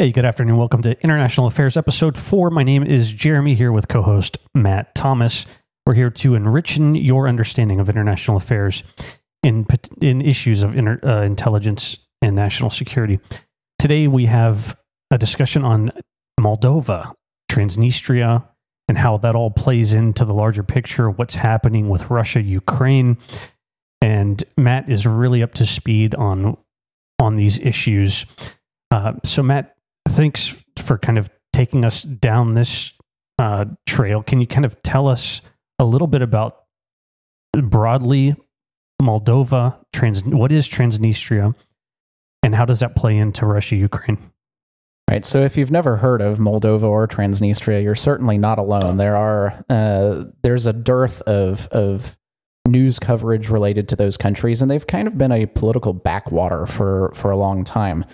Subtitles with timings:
[0.00, 0.56] Hey, good afternoon.
[0.56, 2.48] Welcome to International Affairs Episode 4.
[2.48, 5.44] My name is Jeremy here with co host Matt Thomas.
[5.84, 8.82] We're here to enrich your understanding of international affairs
[9.42, 9.66] in,
[10.00, 13.20] in issues of inter, uh, intelligence and national security.
[13.78, 14.74] Today we have
[15.10, 15.92] a discussion on
[16.40, 17.12] Moldova,
[17.52, 18.48] Transnistria,
[18.88, 23.18] and how that all plays into the larger picture of what's happening with Russia, Ukraine.
[24.00, 26.56] And Matt is really up to speed on
[27.18, 28.24] on these issues.
[28.90, 29.76] Uh, so, Matt,
[30.08, 32.92] thanks for kind of taking us down this
[33.38, 34.22] uh, trail.
[34.22, 35.40] Can you kind of tell us
[35.78, 36.64] a little bit about
[37.52, 38.36] broadly
[39.00, 41.54] Moldova, trans, what is Transnistria,
[42.42, 44.18] and how does that play into Russia, Ukraine?
[45.10, 45.24] Right.
[45.24, 48.96] So if you've never heard of Moldova or Transnistria, you're certainly not alone.
[48.96, 52.16] There are uh, there's a dearth of of
[52.68, 57.10] news coverage related to those countries, and they've kind of been a political backwater for
[57.16, 58.04] for a long time.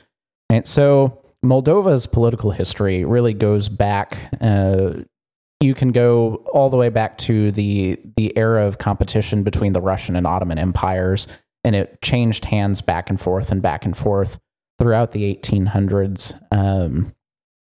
[0.48, 4.32] And so Moldova's political history really goes back.
[4.40, 5.02] Uh,
[5.60, 9.80] you can go all the way back to the the era of competition between the
[9.80, 11.26] Russian and Ottoman empires,
[11.64, 14.38] and it changed hands back and forth and back and forth
[14.78, 17.14] throughout the 1800s, um,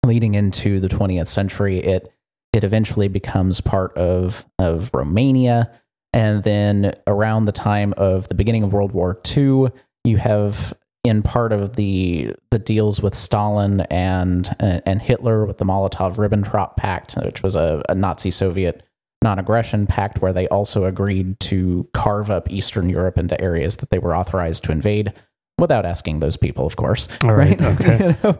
[0.05, 1.79] leading into the 20th century.
[1.79, 2.11] It
[2.53, 5.71] it eventually becomes part of of Romania,
[6.13, 9.67] and then around the time of the beginning of World War II,
[10.05, 15.65] you have in part of the the deals with Stalin and and Hitler with the
[15.65, 18.83] Molotov Ribbentrop Pact, which was a, a Nazi Soviet
[19.21, 23.99] non-aggression pact, where they also agreed to carve up Eastern Europe into areas that they
[23.99, 25.13] were authorized to invade
[25.57, 27.07] without asking those people, of course.
[27.23, 27.59] All right.
[27.59, 27.79] right?
[27.79, 28.07] Okay.
[28.07, 28.39] you, know,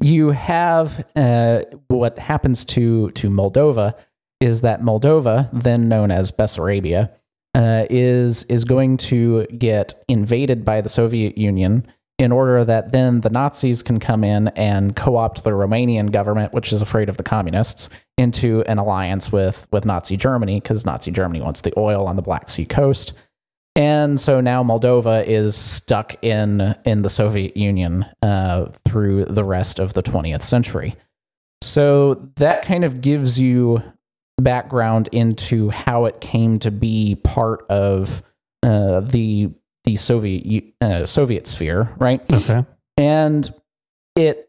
[0.00, 3.94] you have uh, what happens to to Moldova
[4.40, 7.10] is that Moldova, then known as Bessarabia,
[7.54, 11.86] uh, is is going to get invaded by the Soviet Union
[12.18, 16.72] in order that then the Nazis can come in and co-opt the Romanian government, which
[16.72, 21.40] is afraid of the communists, into an alliance with with Nazi Germany because Nazi Germany
[21.40, 23.12] wants the oil on the Black Sea coast.
[23.76, 29.80] And so now Moldova is stuck in in the Soviet Union uh, through the rest
[29.80, 30.94] of the 20th century.
[31.62, 33.82] So that kind of gives you
[34.38, 38.22] background into how it came to be part of
[38.62, 39.50] uh, the
[39.84, 42.20] the Soviet uh, Soviet sphere, right?
[42.32, 42.64] Okay,
[42.96, 43.52] and
[44.16, 44.48] it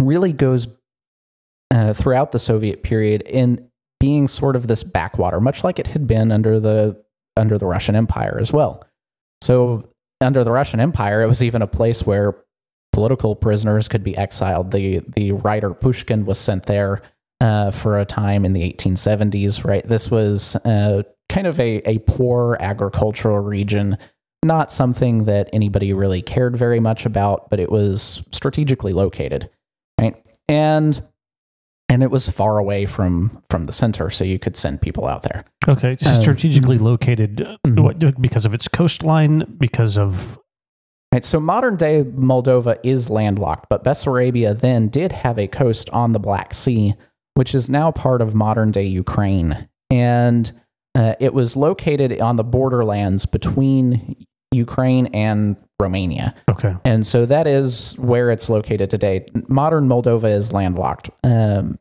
[0.00, 0.68] really goes
[1.70, 3.68] uh, throughout the Soviet period in
[3.98, 7.02] being sort of this backwater, much like it had been under the
[7.36, 8.84] under the Russian Empire as well.
[9.40, 9.88] So
[10.20, 12.36] under the Russian Empire, it was even a place where
[12.92, 14.70] political prisoners could be exiled.
[14.70, 17.02] The the writer Pushkin was sent there
[17.42, 19.64] uh, for a time in the 1870s.
[19.64, 23.98] Right, this was uh, kind of a a poor agricultural region,
[24.44, 29.50] not something that anybody really cared very much about, but it was strategically located.
[30.00, 30.14] Right,
[30.48, 31.02] and
[31.88, 35.24] and it was far away from from the center, so you could send people out
[35.24, 35.44] there.
[35.68, 38.22] Okay, um, strategically located uh, mm-hmm.
[38.22, 40.38] because of its coastline, because of
[41.12, 46.12] Right, so modern day Moldova is landlocked, but Bessarabia then did have a coast on
[46.12, 46.94] the Black Sea,
[47.34, 49.68] which is now part of modern day Ukraine.
[49.90, 50.52] And
[50.94, 56.34] uh, it was located on the borderlands between Ukraine and Romania.
[56.50, 56.74] Okay.
[56.84, 59.26] And so that is where it's located today.
[59.48, 61.10] Modern Moldova is landlocked.
[61.24, 61.78] Um,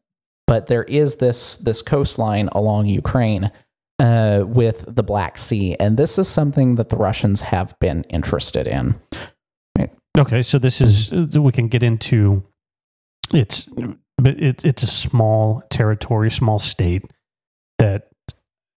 [0.48, 3.52] but there is this this coastline along Ukraine
[4.00, 8.68] uh, with the Black Sea, and this is something that the Russians have been interested
[8.68, 9.00] in.
[9.78, 9.92] Right.
[10.18, 12.44] Okay, so this is we can get into
[13.34, 13.70] it's
[14.22, 17.06] but it, it's a small territory, small state
[17.80, 18.10] that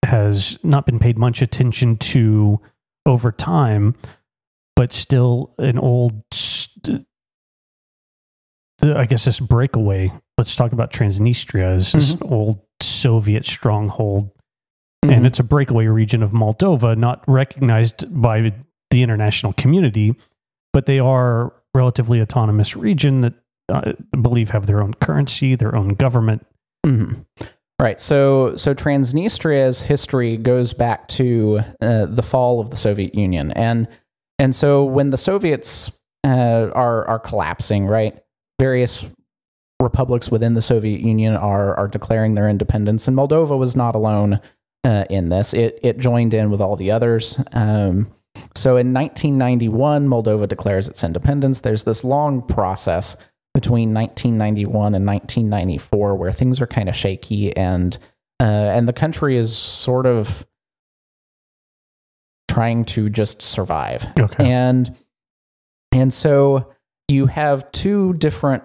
[0.02, 2.60] has not been paid much attention to
[3.04, 3.94] over time,
[4.74, 6.22] but still an old
[8.82, 10.12] I guess this breakaway.
[10.36, 12.32] Let's talk about Transnistria is this mm-hmm.
[12.32, 14.30] old Soviet stronghold,
[15.04, 15.10] mm-hmm.
[15.10, 18.52] and it's a breakaway region of Moldova, not recognized by
[18.90, 20.14] the international community,
[20.72, 23.34] but they are relatively autonomous region that
[23.72, 26.46] uh, I believe have their own currency, their own government.
[26.86, 27.22] Mm-hmm.
[27.80, 27.98] Right.
[27.98, 33.88] So, so Transnistria's history goes back to uh, the fall of the Soviet Union, and
[34.38, 35.90] and so when the Soviets
[36.24, 38.18] uh, are are collapsing, right?
[38.58, 39.06] various
[39.80, 44.40] republics within the Soviet Union are are declaring their independence, and Moldova was not alone
[44.84, 45.52] uh, in this.
[45.54, 47.38] It it joined in with all the others.
[47.52, 48.10] Um,
[48.56, 51.60] so in 1991, Moldova declares its independence.
[51.60, 53.16] There's this long process
[53.54, 57.96] between 1991 and 1994 where things are kind of shaky, and
[58.40, 60.46] uh, and the country is sort of
[62.48, 64.06] trying to just survive.
[64.18, 64.50] Okay.
[64.50, 64.96] And
[65.92, 66.72] and so
[67.08, 68.64] you have two different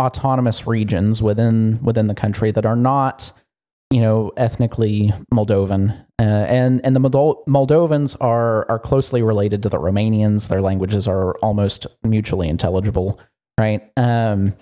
[0.00, 3.32] autonomous regions within within the country that are not,
[3.94, 9.68] you know, ethnically Moldovan, uh, and and the Moldov- Moldovans are are closely related to
[9.68, 10.48] the Romanians.
[10.48, 13.20] Their languages are almost mutually intelligible,
[13.56, 13.88] right?
[13.96, 14.56] Um,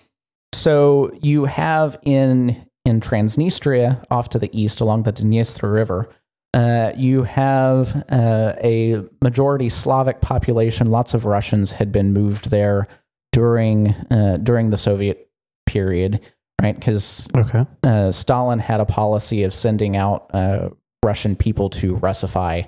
[0.53, 6.11] so you have in in Transnistria, off to the east along the Dniester River,
[6.53, 10.91] uh, you have uh, a majority Slavic population.
[10.91, 12.87] Lots of Russians had been moved there
[13.33, 15.31] during uh, during the Soviet
[15.65, 16.21] period,
[16.63, 16.75] right?
[16.75, 17.67] Because Okay.
[17.83, 20.71] uh, Stalin had a policy of sending out uh,
[21.05, 22.67] Russian people to Russify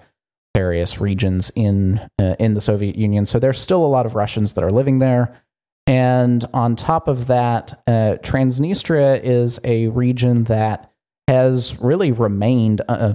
[0.55, 3.27] various regions in uh, in the Soviet Union.
[3.27, 5.41] So there's still a lot of Russians that are living there.
[5.87, 10.91] And on top of that, uh, Transnistria is a region that
[11.29, 13.15] has really remained uh,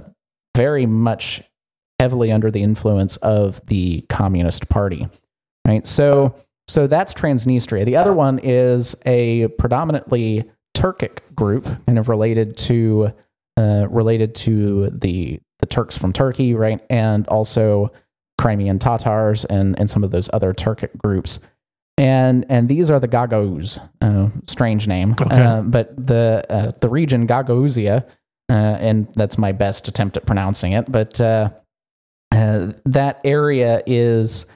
[0.56, 1.42] very much
[1.98, 5.08] heavily under the influence of the Communist Party.
[5.66, 5.86] Right.
[5.86, 6.34] So
[6.68, 7.84] so that's Transnistria.
[7.84, 13.12] The other one is a predominantly Turkic group, kind of related to
[13.56, 17.92] uh, related to the the Turks from Turkey, right, and also
[18.38, 21.40] Crimean Tatars and and some of those other Turkic groups.
[21.98, 25.42] And and these are the Gagauz, uh, strange name, Okay.
[25.42, 28.04] uh, but the uh, the region Gagauzia,
[28.48, 31.50] uh, and that's my best attempt at pronouncing it, but uh,
[32.32, 34.46] uh, that area is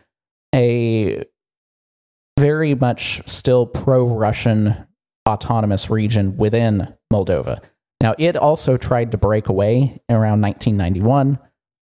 [0.54, 1.22] a
[2.38, 4.86] very much still pro Russian
[5.28, 7.62] autonomous region within Moldova.
[8.00, 11.38] Now, it also tried to break away around 1991,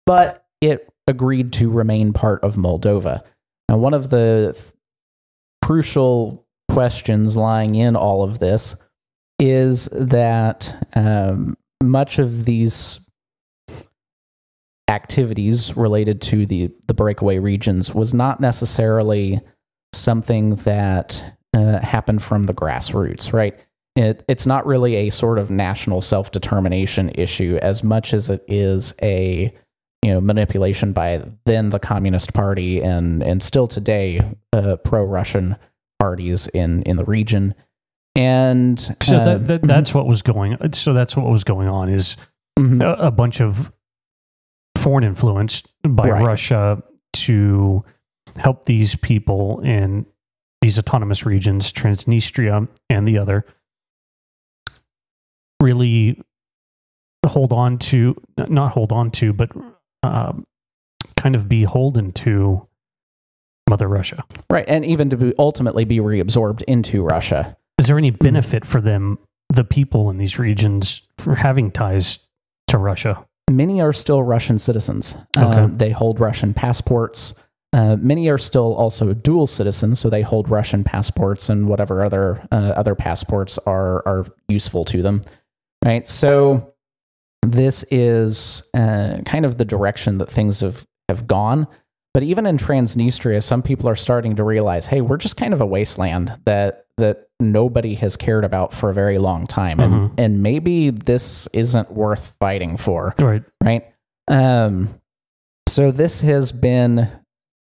[0.06, 3.23] but it agreed to remain part of Moldova.
[3.69, 4.73] Now, one of the th-
[5.65, 8.77] crucial questions lying in all of this
[9.39, 13.00] is that um, much of these
[14.89, 19.41] activities related to the, the breakaway regions was not necessarily
[19.93, 23.58] something that uh, happened from the grassroots, right?
[23.94, 28.43] It, it's not really a sort of national self determination issue as much as it
[28.49, 29.54] is a
[30.02, 34.20] you know manipulation by then the Communist Party and and still today
[34.52, 35.56] uh, pro Russian
[35.99, 37.55] parties in in the region.
[38.14, 40.56] And So uh, that, that that's what was going.
[40.72, 41.88] So that's what was going on.
[41.88, 42.16] Is
[42.58, 42.82] mhm.
[42.82, 43.72] a, a bunch of
[44.76, 46.25] foreign influence by Right.
[46.25, 46.82] Russia
[47.12, 47.84] to
[48.37, 50.06] help these people in
[50.62, 53.44] these autonomous regions, Transnistria and the other,
[55.61, 56.23] really
[57.26, 58.17] hold on to,
[58.49, 59.50] not hold on to, but
[60.03, 60.44] um,
[61.17, 62.67] kind of be beholden to
[63.69, 64.25] Mother Russia.
[64.50, 67.56] right, and even to be, ultimately be reabsorbed into Russia.
[67.79, 69.19] Is there any benefit for them,
[69.50, 72.19] the people in these regions, for having ties
[72.69, 73.26] to Russia?
[73.53, 75.17] many are still Russian citizens.
[75.37, 75.47] Okay.
[75.47, 77.35] Um, they hold Russian passports.
[77.74, 82.46] Uh, many are still also dual citizens, so they hold Russian passports and whatever other
[82.52, 85.22] uh, other passports are are useful to them.
[85.84, 86.06] Right.
[86.06, 86.74] So
[87.42, 91.66] this is uh, kind of the direction that things have have gone.
[92.14, 95.62] But even in Transnistria, some people are starting to realize, hey, we're just kind of
[95.62, 100.12] a wasteland that that nobody has cared about for a very long time, and Mhm.
[100.19, 103.42] and maybe this isn't worth fighting for Right.
[103.64, 103.86] right?
[104.28, 104.90] Um,
[105.66, 107.08] so this has been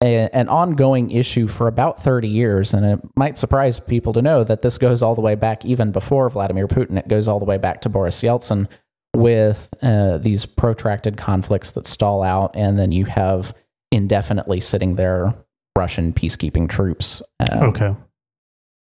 [0.03, 4.43] a, an ongoing issue for about 30 years, and it might surprise people to know
[4.43, 6.97] that this goes all the way back even before Vladimir Putin.
[6.99, 8.67] It goes all the way back to Boris Yeltsin
[9.15, 13.55] with uh, these protracted conflicts that stall out, and then you have
[13.91, 15.33] indefinitely sitting there
[15.77, 17.21] Russian peacekeeping troops.
[17.39, 17.95] um, Okay.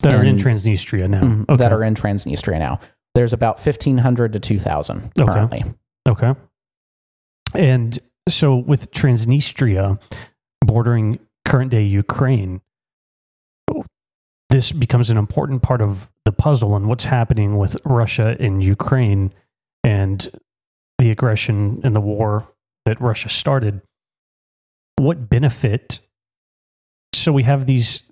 [0.02, 1.22] That are in Transnistria now.
[1.22, 1.56] mhm, okay.
[1.56, 2.80] that are in Transnistria now.
[3.14, 5.24] There's about 1,500 to 2,000 Okay.
[5.26, 5.64] currently.
[6.08, 6.34] Okay.
[7.54, 7.98] And
[8.28, 10.00] so with Transnistria
[10.70, 12.60] bordering current day Ukraine,
[14.50, 19.34] this becomes an important part of the puzzle and what's happening with Russia and Ukraine
[19.82, 20.30] and
[21.00, 22.46] the aggression and the war
[22.84, 23.82] that Russia started.
[24.94, 25.98] What benefit?
[27.16, 28.04] So we have these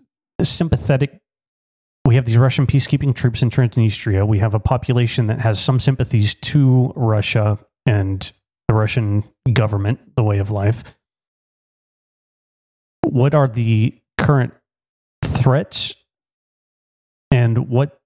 [0.43, 1.21] sympathetic
[2.05, 4.27] we have these Russian peacekeeping troops in Transnistria.
[4.27, 8.33] We have a population that has some sympathies to Russia and
[8.67, 10.83] the Russian government, the way of life.
[13.09, 14.53] What are the current
[15.25, 15.95] threats
[17.31, 17.99] and what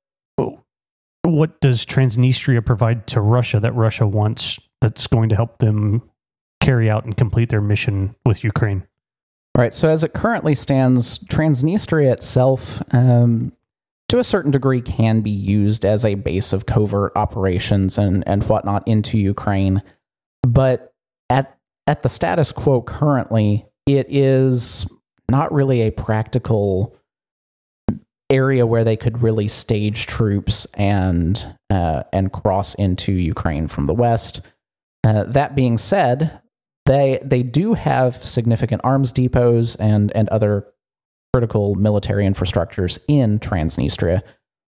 [1.24, 6.02] what does Transnistria provide to Russia that Russia wants that's going to help them
[6.60, 8.86] carry out and complete their mission with Ukraine?
[9.56, 9.74] Right.
[9.74, 13.52] So as it currently stands, Transnistria itself, um,
[14.08, 18.44] to a certain degree, can be used as a base of covert operations and and
[18.44, 19.82] whatnot into Ukraine.
[20.42, 20.92] But
[21.28, 24.86] at at the status quo currently, it is
[25.28, 26.96] not really a practical
[28.30, 33.94] area where they could really stage troops and uh, and cross into Ukraine from the
[33.94, 34.40] west.
[35.04, 36.40] Uh, that being said,
[36.86, 40.66] they they do have significant arms depots and and other
[41.32, 44.22] critical military infrastructures in Transnistria,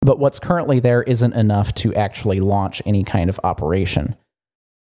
[0.01, 4.15] but what's currently there isn't enough to actually launch any kind of operation.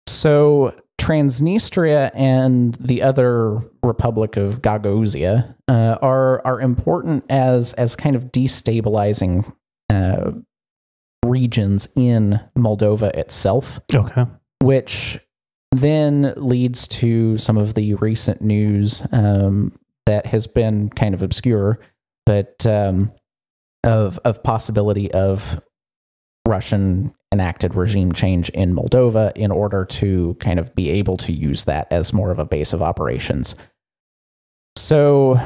[0.09, 8.15] So Transnistria and the other Republic of Gagauzia uh, are are important as as kind
[8.15, 9.51] of destabilizing
[9.89, 10.31] uh,
[11.25, 13.79] regions in Moldova itself.
[13.93, 14.25] Okay.
[14.61, 15.19] Which
[15.71, 21.79] then leads to some of the recent news um, that has been kind of obscure,
[22.25, 23.11] but um,
[23.83, 25.61] of of possibility of
[26.47, 31.65] Russian enacted regime change in Moldova in order to kind of be able to use
[31.65, 33.55] that as more of a base of operations.
[34.75, 35.39] So,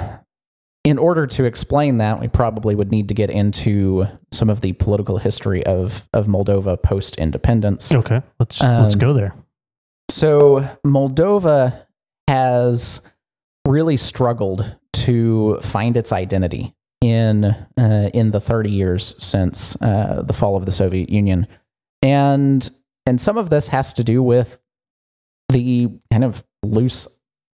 [0.84, 4.74] in order to explain that, we probably would need to get into some of the
[4.74, 7.94] political history of, of Moldova post independence.
[7.94, 8.22] Okay.
[8.40, 9.34] Let's let's Um, go there.
[10.10, 11.86] So, Moldova
[12.28, 13.02] has
[13.68, 20.34] really struggled to find its identity in uh, in the 30 years since uh, the
[20.34, 21.48] fall of the Soviet Union,
[22.02, 22.70] and
[23.06, 24.60] and some of this has to do with
[25.50, 27.08] the kind of loose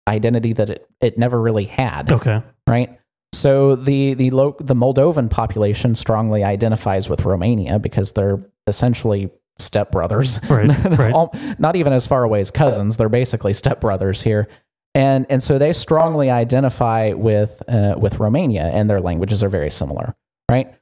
[0.07, 2.41] identity that it, it never really had Okay.
[2.67, 2.99] right?
[3.33, 10.39] So the the lo- the Moldovan population strongly identifies with Romania because they're essentially stepbrothers.
[10.49, 11.13] Right, right.
[11.13, 12.95] All- Not even as far away as cousins.
[12.97, 14.47] They're basically stepbrothers here.
[14.95, 19.71] And and so they strongly identify with uh, with Romania, and their languages are very
[19.71, 20.15] similar,
[20.49, 20.73] right?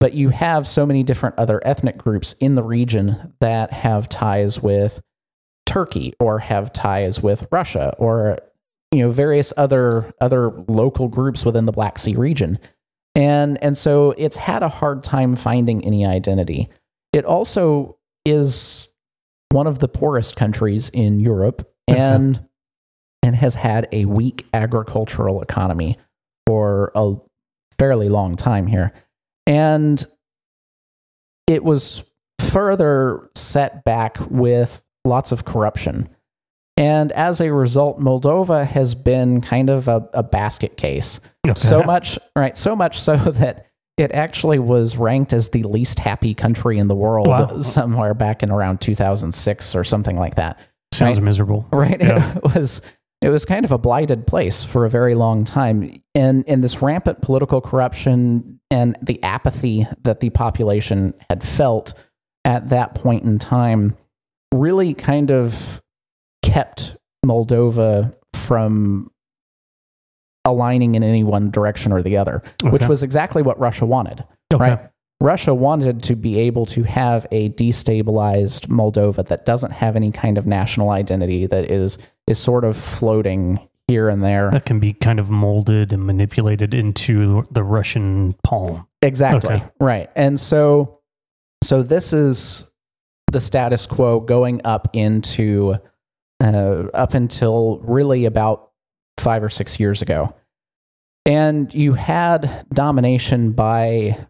[0.00, 4.60] But you have so many different other ethnic groups in the region that have ties
[4.60, 5.00] with
[5.66, 8.38] Turkey or have ties with Russia or
[8.90, 12.58] you know various other other local groups within the Black Sea region.
[13.14, 16.68] And and so it's had a hard time finding any identity.
[17.12, 18.88] It also is
[19.50, 22.44] one of the poorest countries in Europe and
[23.22, 25.98] and has had a weak agricultural economy
[26.46, 27.14] for a
[27.78, 28.92] fairly long time here.
[29.46, 30.04] And
[31.46, 32.02] it was
[32.38, 36.08] further set back with lots of corruption.
[36.76, 41.20] And as a result, Moldova has been kind of a, a basket case.
[41.46, 41.58] Okay.
[41.58, 42.56] So much, right?
[42.56, 43.66] So much so that
[43.98, 47.60] it actually was ranked as the least happy country in the world Wow.
[47.60, 50.58] somewhere back in around 2006 or something like that.
[50.92, 51.24] Sounds right.
[51.24, 51.66] miserable.
[51.70, 52.00] Right?
[52.00, 52.36] Yeah.
[52.36, 52.80] It was
[53.22, 56.02] it was kind of a blighted place for a very long time.
[56.14, 61.94] And and this rampant political corruption and the apathy that the population had felt
[62.44, 63.96] at that point in time
[64.52, 65.82] really kind of
[66.42, 69.10] kept Moldova from
[70.46, 74.24] aligning in any one direction or the other, which was exactly what Russia wanted.
[74.52, 74.70] Okay.
[74.70, 74.90] Right?
[75.20, 80.38] Russia wanted to be able to have a destabilized Moldova that doesn't have any kind
[80.38, 81.98] of national identity that is
[82.30, 83.58] is sort of floating
[83.88, 84.50] here and there.
[84.50, 88.86] That can be kind of molded and manipulated into the Russian palm.
[89.02, 89.54] Exactly.
[89.54, 89.64] Okay.
[89.80, 90.10] Right.
[90.14, 91.00] And so
[91.62, 92.70] so this is
[93.32, 95.76] the status quo going up into
[96.42, 98.70] uh, up until really about
[99.18, 100.34] five or six years ago.
[101.26, 104.26] And you had domination by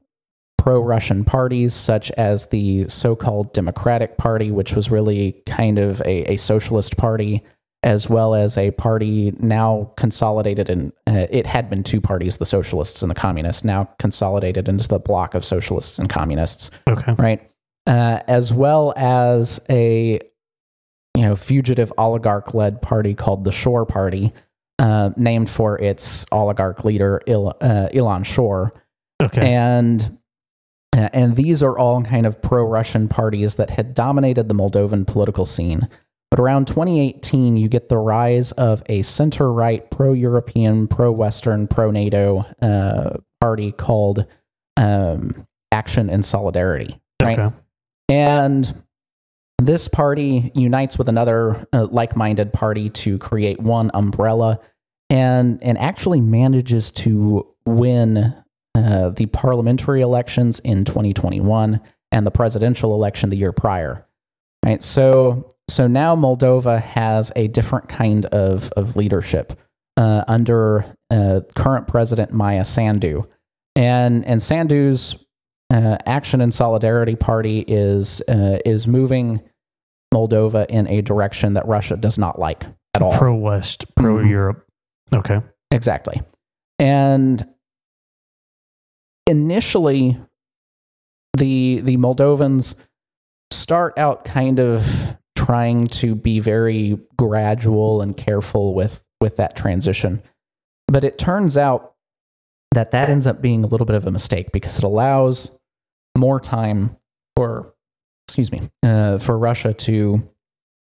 [0.58, 6.00] pro Russian parties, such as the so called Democratic Party, which was really kind of
[6.02, 7.42] a, a socialist party,
[7.82, 12.44] as well as a party now consolidated in, uh, it had been two parties, the
[12.44, 17.14] socialists and the communists, now consolidated into the block of socialists and communists Okay.
[17.18, 17.50] right?
[17.86, 20.20] Uh, as well as a
[21.16, 24.32] you know fugitive oligarch led party called the Shor Party,
[24.78, 28.72] uh, named for its oligarch leader Il, uh, Ilan Shor,
[29.22, 29.52] Okay.
[29.54, 30.18] and
[30.96, 35.06] uh, and these are all kind of pro Russian parties that had dominated the Moldovan
[35.06, 35.88] political scene.
[36.30, 41.66] But around 2018, you get the rise of a center right, pro European, pro Western,
[41.66, 44.26] pro NATO uh, party called
[44.76, 47.00] um, Action and Solidarity.
[47.20, 47.38] Right?
[47.38, 47.56] okay.
[48.08, 48.82] And
[49.58, 54.60] this party unites with another uh, like minded party to create one umbrella
[55.10, 58.34] and, and actually manages to win
[58.74, 61.80] uh, the parliamentary elections in 2021
[62.12, 64.06] and the presidential election the year prior.
[64.64, 64.82] Right.
[64.82, 69.58] So, so now Moldova has a different kind of, of leadership
[69.96, 73.24] uh, under uh, current president Maia Sandu.
[73.76, 75.16] And, and Sandu's
[75.72, 79.40] uh, Action and Solidarity Party is uh, is moving
[80.12, 82.64] Moldova in a direction that Russia does not like
[82.96, 83.16] at all.
[83.16, 84.28] Pro West, pro Mhm.
[84.28, 84.66] Europe.
[85.14, 85.40] Okay.
[85.70, 86.20] Exactly.
[86.80, 87.46] And
[89.26, 90.18] initially
[91.36, 92.74] the the Moldovans
[93.52, 95.16] start out kind of
[95.50, 100.22] trying to be very gradual and careful with with that transition.
[100.86, 101.94] But it turns out
[102.72, 105.50] that that ends up being a little bit of a mistake because it allows
[106.16, 106.96] more time
[107.34, 107.74] for
[108.28, 110.22] excuse me uh, for Russia to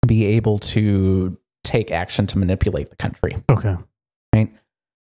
[0.06, 3.32] be able to take action to manipulate the country.
[3.50, 3.74] Okay.
[4.32, 4.52] Right.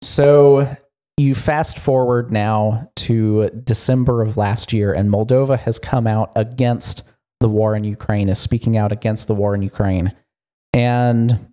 [0.00, 0.74] So
[1.18, 7.02] you fast forward now to December of last year, and Moldova has come out against
[7.44, 10.14] the war in Ukraine, is speaking out against the war in Ukraine.
[10.72, 11.52] And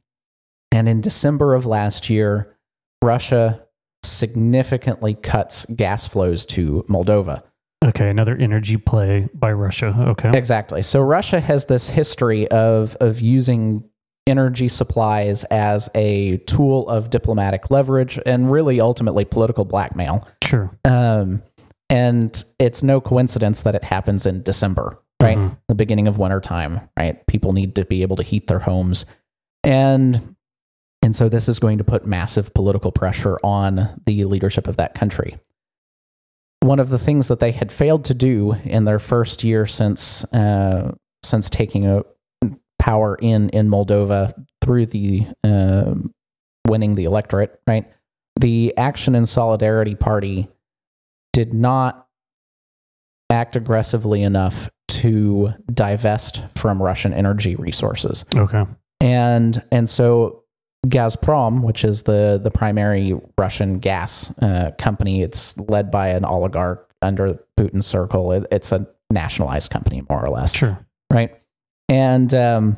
[0.71, 2.55] and in December of last year,
[3.01, 3.62] Russia
[4.03, 7.43] significantly cuts gas flows to Moldova.
[7.83, 8.10] Okay.
[8.10, 9.93] Another energy play by Russia.
[10.12, 10.31] Okay.
[10.33, 10.81] Exactly.
[10.81, 13.83] So Russia has this history of of using
[14.27, 20.25] energy supplies as a tool of diplomatic leverage and really ultimately political blackmail.
[20.41, 20.71] Sure.
[20.86, 21.43] Um,
[21.89, 25.37] and it's no coincidence that it happens in December, right?
[25.37, 25.57] Mhm.
[25.67, 27.25] The beginning of winter time, right?
[27.27, 29.05] People need to be able to heat their homes.
[29.63, 30.35] And
[31.03, 34.93] and so this is going to put massive political pressure on the leadership of that
[34.93, 35.37] country.
[36.61, 40.23] One of the things that they had failed to do in their first year since
[40.33, 42.03] uh, since taking a
[42.77, 45.95] power in in Moldova through the uh,
[46.67, 47.91] winning the electorate, right?
[48.39, 50.47] The Action and Solidarity Party
[51.33, 52.07] did not
[53.31, 54.69] act aggressively enough
[55.01, 58.25] to divest from Russian energy resources.
[58.36, 58.65] Okay.
[59.00, 60.43] And and so
[60.88, 66.88] Gazprom, which is the the primary Russian gas uh, company, it's led by an oligarch
[67.01, 68.31] under Putin's circle.
[68.31, 70.77] It, it's a nationalized company, more or less Sure.
[71.12, 71.31] right?
[71.89, 72.77] And um,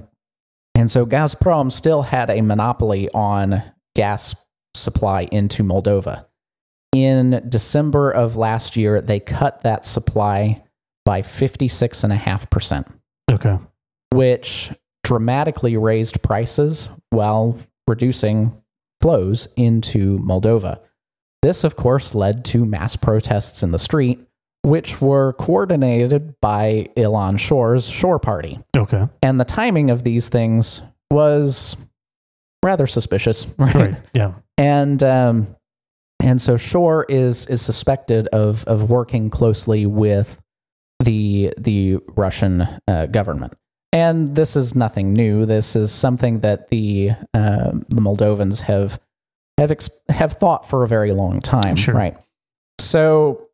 [0.75, 3.61] and so Gazprom still had a monopoly on
[3.95, 4.35] gas
[4.75, 6.25] supply into Moldova.
[6.93, 10.62] In December of last year, they cut that supply
[11.05, 12.85] by 56.5%,
[13.31, 13.57] Okay.
[14.13, 14.71] which
[15.03, 18.51] dramatically raised prices while reducing
[19.01, 20.79] flows into Moldova.
[21.41, 24.19] This, of course, led to mass protests in the street,
[24.61, 28.59] which were coordinated by Ilan Shor's Shor Party.
[28.77, 29.07] Okay.
[29.21, 31.75] And the timing of these things was
[32.63, 33.75] rather suspicious, right?
[33.75, 33.95] Right.
[34.13, 34.33] Yeah.
[34.57, 35.55] And um,
[36.21, 40.41] and so Shor is is suspected of of working closely with
[40.99, 43.53] the the Russian uh, government.
[43.91, 45.45] And this is nothing new.
[45.45, 48.99] This is something that the uh, the Moldovans have
[49.59, 51.93] have ex- have thought for a very long time, Sure.
[51.93, 52.17] right?
[52.79, 53.49] So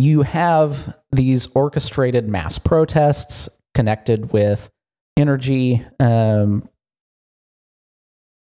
[0.00, 4.70] you have these orchestrated mass protests connected with
[5.16, 6.66] energy, um,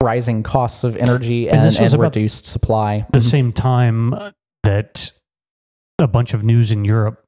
[0.01, 3.05] rising costs of energy, And and, this was and reduced supply.
[3.11, 3.29] the Mhm.
[3.29, 4.31] same time uh,
[4.63, 5.11] that
[5.99, 7.23] a bunch of news in Europe,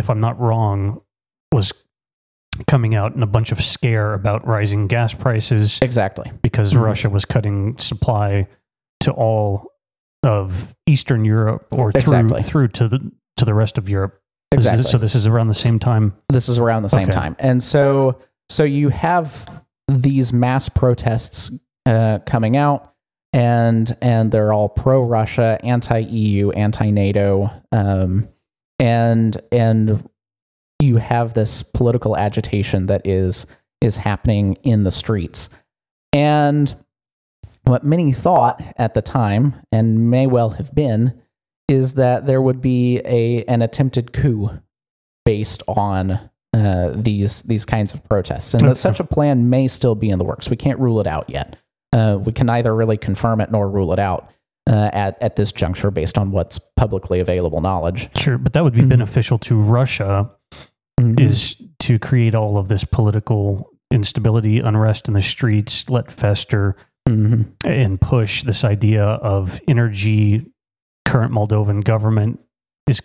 [0.00, 1.00] if I'm not wrong,
[1.52, 1.72] was
[2.66, 6.30] coming out in a bunch of scare about rising gas prices Exactly.
[6.42, 6.82] because Mhm.
[6.82, 8.48] Russia was cutting supply
[9.00, 9.70] to all
[10.24, 12.42] of Eastern Europe or through Exactly.
[12.42, 14.20] through to the to the rest of Europe.
[14.50, 14.82] This Exactly.
[14.82, 16.12] so this is around the same time.
[16.28, 17.12] this is around the same Okay.
[17.18, 18.18] time and so
[18.50, 21.50] so you have these mass protests
[21.86, 22.92] uh, coming out
[23.32, 28.28] and and they're all pro Russia, anti EU, anti NATO, um,
[28.80, 30.08] and and
[30.80, 33.46] you have this political agitation that is
[33.80, 35.50] is happening in the streets,
[36.12, 36.74] and
[37.64, 41.20] what many thought at the time, and may well have been,
[41.68, 44.50] is that there would be a an attempted coup
[45.24, 46.18] based on
[46.54, 50.18] uh, these these kinds of protests, and that such a plan may still be in
[50.18, 50.48] the works.
[50.48, 51.56] We can't rule it out yet.
[51.92, 54.32] Uh, we can neither really confirm it nor rule it out
[54.70, 58.08] uh, at at this juncture based on what's publicly available knowledge.
[58.16, 58.88] Sure, but that would be Mhm.
[58.88, 60.30] beneficial to Russia
[61.18, 66.76] is to create all of this political instability, unrest in the streets, let fester,
[67.08, 67.52] Mhm.
[67.64, 70.46] and push this idea of energy.
[71.06, 72.38] Current Moldovan government
[72.86, 73.00] is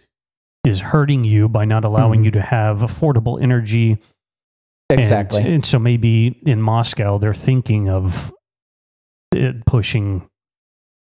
[0.67, 2.25] is hurting you by not allowing Mhm.
[2.25, 3.97] you to have affordable energy.
[4.89, 5.41] And- exactly.
[5.41, 8.32] And, so maybe in Moscow they're thinking of
[9.34, 10.28] it pushing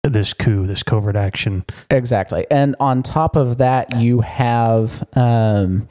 [0.09, 1.65] this coup, this covert action.
[1.91, 2.47] Exactly.
[2.51, 5.89] And on top of that, you have um,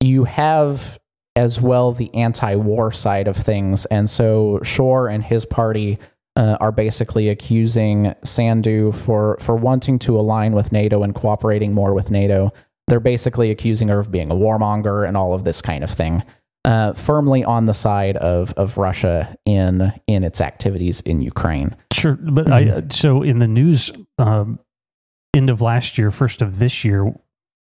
[0.00, 0.98] you have
[1.34, 5.98] as well the anti-war side of things, and so Shor and his party
[6.36, 11.94] uh, are basically accusing Sandu for for wanting to align with NATO and cooperating more
[11.94, 12.52] with NATO.
[12.88, 16.22] They're basically accusing her of being a warmonger and all of this kind of thing.
[16.64, 21.74] Uh, firmly on the side of of Russia in in its activities in Ukraine.
[21.92, 22.78] Sure, but Mm-hmm.
[22.84, 24.60] I so in the news, um,
[25.34, 27.12] end of last year, first of this year,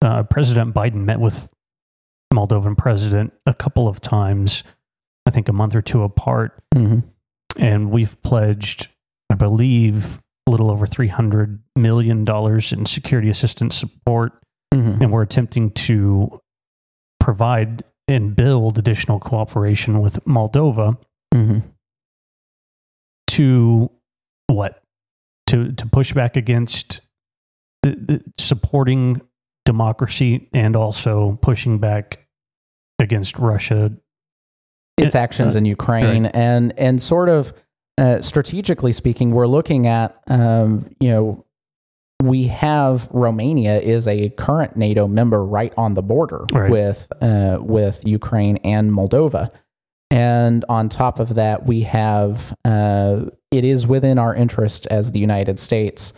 [0.04, 1.52] uh, President Biden met with
[2.32, 4.63] Moldovan president a couple of times,
[5.26, 7.04] I think a month or two apart, Mhm.
[7.58, 8.89] and we've pledged,
[9.32, 14.34] I believe, a little over three hundred million dollars in security assistance support,
[14.76, 15.02] Mhm.
[15.02, 16.39] and we're attempting to
[17.19, 20.98] provide and build additional cooperation with Moldova
[21.34, 21.63] Mhm.
[23.28, 23.89] to
[24.48, 24.82] what
[25.48, 27.02] to to push back against
[27.84, 29.22] the, the supporting
[29.65, 32.28] democracy and also pushing back
[33.00, 33.91] against Russia.
[34.98, 37.54] its actions uh, in Ukraine and and sort of
[37.98, 41.44] uh, strategically speaking, we're looking at um, you know
[42.23, 46.71] we have Romania is a current NATO member right on the border Right.
[46.71, 49.51] with uh, with Ukraine and Moldova,
[50.12, 55.19] and on top of that, we have uh, it is within our interest as the
[55.19, 56.13] United States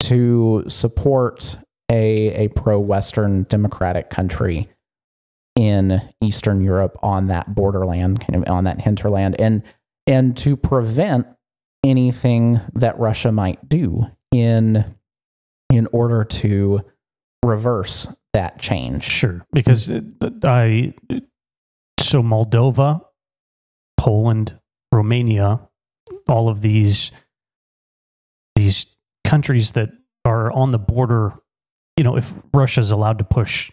[0.00, 1.56] to support
[1.90, 4.68] a a pro Western democratic country
[5.56, 9.62] in Eastern Europe on that borderland, kind of on that hinterland, and
[10.06, 11.26] and to prevent
[11.84, 14.84] anything that Russia might do in
[15.70, 16.80] in order to
[17.44, 19.04] reverse that change.
[19.04, 19.90] Sure, because
[20.44, 20.94] I
[22.00, 23.00] so Moldova,
[23.98, 24.58] Poland,
[24.92, 25.60] Romania,
[26.28, 27.10] all of these
[28.56, 28.86] these
[29.24, 29.90] countries that
[30.24, 31.32] are on the border.
[31.96, 33.70] You know, if Russia's allowed to push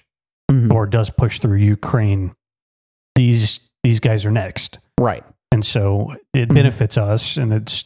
[0.51, 0.71] Mhm.
[0.73, 2.35] or does push through Ukraine,
[3.15, 4.79] these these guys are next.
[4.99, 5.23] Right.
[5.51, 6.55] and so it Mhm.
[6.55, 7.85] benefits us and it's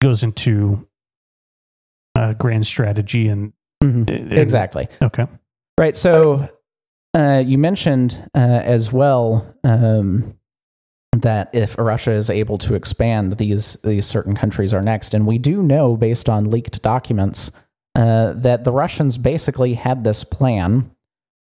[0.00, 0.86] goes into
[2.16, 4.08] uh, grand strategy and, Mhm.
[4.14, 4.88] and- Exactly.
[5.02, 5.26] okay
[5.78, 5.96] Right.
[5.96, 6.46] So
[7.16, 10.34] uh, you mentioned uh, as well um,
[11.16, 15.38] that if Russia is able to expand, these these certain countries are next, and we
[15.38, 17.50] do know based on leaked documents
[17.94, 20.90] uh, that the Russians basically had this plan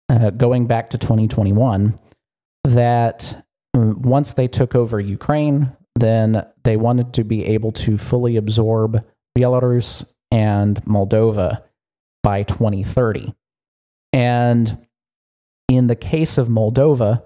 [0.09, 1.99] uh, going back to 2021
[2.63, 3.43] that
[3.77, 9.03] uh, once they took over Ukraine, then they wanted to be able to fully absorb
[9.37, 11.63] Belarus and Moldova
[12.23, 13.33] by 2030.
[14.13, 14.85] And
[15.67, 17.23] in the case of Moldova,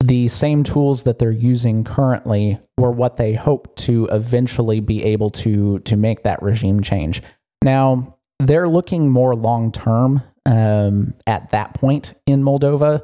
[0.00, 5.30] the same tools that they're using currently were what they hope to eventually be able
[5.30, 7.22] to to make that regime change.
[7.62, 13.02] Now they're looking more long term um, at that point in Moldova.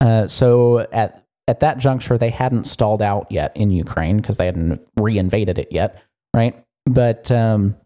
[0.00, 4.46] Uh, so at at that juncture, they hadn't stalled out yet in Ukraine because they
[4.46, 6.02] hadn't reinvaded it yet,
[6.34, 6.64] right?
[6.86, 7.76] But um,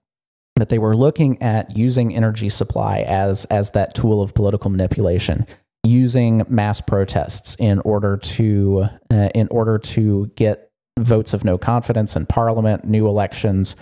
[0.57, 5.47] but they were looking at using energy supply as as that tool of political manipulation,
[5.83, 12.15] using mass protests in order to uh, in order to get votes of no confidence
[12.15, 13.75] in parliament, new elections,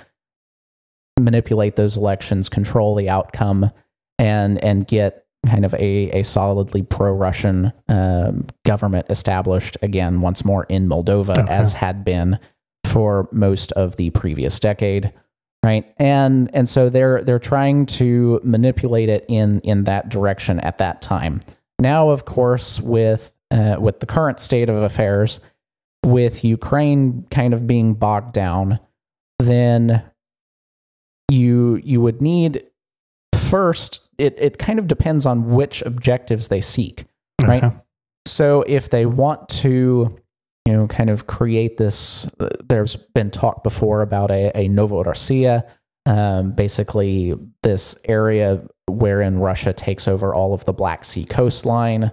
[1.20, 3.70] manipulate those elections, control the outcome,
[4.18, 10.64] and and get kind of a, a solidly pro-Russian um, government established again once more
[10.64, 11.52] in Moldova, Okay.
[11.52, 12.38] as had been
[12.87, 15.12] for most of the previous decade
[15.62, 20.79] right and and so they're they're trying to manipulate it in in that direction at
[20.79, 21.40] that time
[21.79, 25.40] now of course with uh, with the current state of affairs
[26.05, 28.79] with ukraine kind of being bogged down
[29.38, 30.03] then
[31.29, 32.64] you you would need
[33.35, 37.05] first it, it kind of depends on which objectives they seek
[37.46, 37.64] Right.
[37.64, 37.77] Okay.
[38.27, 40.16] so if they want to,
[40.66, 45.64] you know, kind of create this, uh, there's been talk before about a, a Novorossiya,
[46.07, 52.11] um, basically this area wherein Russia takes over all of the Black Sea coastline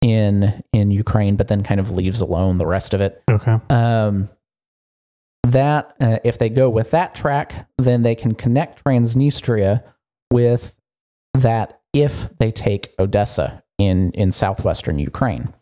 [0.00, 3.22] in in Ukraine, but then kind of leaves alone the rest of it.
[3.28, 4.28] okay Um,
[5.44, 9.82] that uh, if they go with that track, then they can connect Transnistria
[10.32, 10.76] with
[11.34, 15.52] that if they take Odessa in in southwestern Ukraine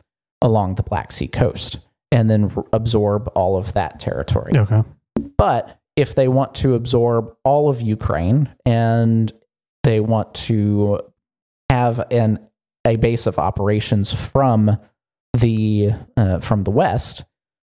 [0.42, 1.78] along the Black Sea coast
[2.12, 4.52] and then r- absorb all of that territory.
[4.56, 4.82] okay
[5.36, 9.32] But if they want to absorb all of Ukraine and
[9.82, 11.00] they want to
[11.70, 12.46] have an
[12.86, 14.78] a base of operations from
[15.32, 17.24] the uh, from the west,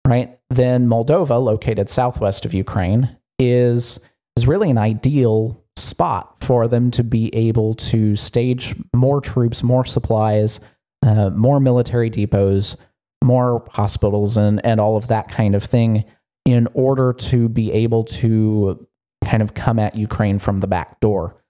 [0.06, 0.38] right?
[0.50, 4.00] Then Moldova, located southwest of Ukraine, is
[4.36, 9.84] is really an ideal spot for them to be able to stage more troops, more
[9.84, 10.60] supplies,
[11.04, 12.76] uh, more military depots,
[13.24, 16.04] more hospitals, and and all of that kind of thing
[16.44, 18.86] in order to be able to
[19.24, 21.42] kind of come at Ukraine from the back door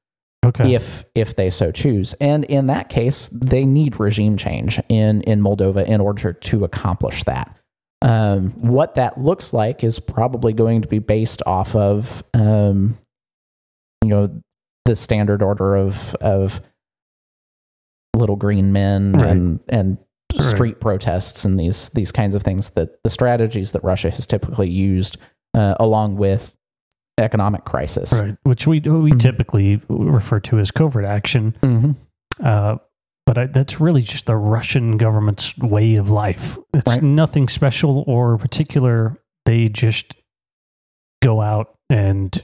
[0.45, 2.15] okay if if they so choose.
[2.15, 7.25] And in that case, they need regime change in in Moldova in order to accomplish
[7.25, 7.55] that.
[8.03, 12.97] Um, what that looks like is probably going to be based off of um,
[14.03, 14.43] you know
[14.85, 16.61] the standard order of of
[18.15, 19.31] little green men Right.
[19.31, 19.99] and and
[20.45, 20.55] Right.
[20.55, 24.69] street protests and these these kinds of things that the strategies that Russia has typically
[24.71, 25.17] used
[25.55, 26.57] uh, along with
[27.19, 28.13] economic crisis.
[28.21, 28.37] Right.
[28.43, 29.19] Which we we Mhm.
[29.21, 31.55] typically refer to as covert action.
[31.63, 31.93] hmm
[32.43, 32.77] Uh,
[33.25, 36.59] but I, that's really just the Russian government's way of life.
[36.75, 37.03] It's Right.
[37.03, 39.17] nothing special or particular.
[39.47, 40.15] They just
[41.23, 42.43] go out and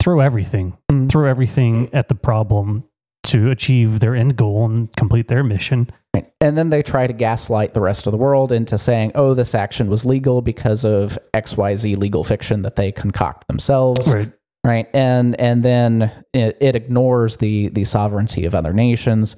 [0.00, 1.10] throw everything, Mhm.
[1.10, 2.84] throw everything at the problem
[3.24, 5.90] to achieve their end goal and complete their mission.
[6.14, 6.32] Right.
[6.40, 9.54] And then they try to gaslight the rest of the world into saying, "Oh, this
[9.54, 14.32] action was legal because of X Y Z legal fiction that they concoct themselves." Right.
[14.64, 19.36] right and and then it, it ignores the the sovereignty of other nations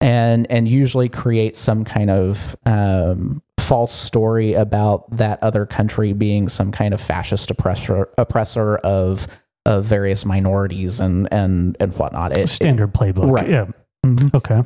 [0.00, 6.48] and and usually creates some kind of um, false story about that other country being
[6.48, 9.26] some kind of fascist oppressor oppressor of
[9.64, 13.30] of various minorities and and and whatnot it, Standard playbook.
[13.30, 13.48] Right.
[13.48, 13.66] Yeah.
[14.04, 14.34] Mhm.
[14.34, 14.62] Okay.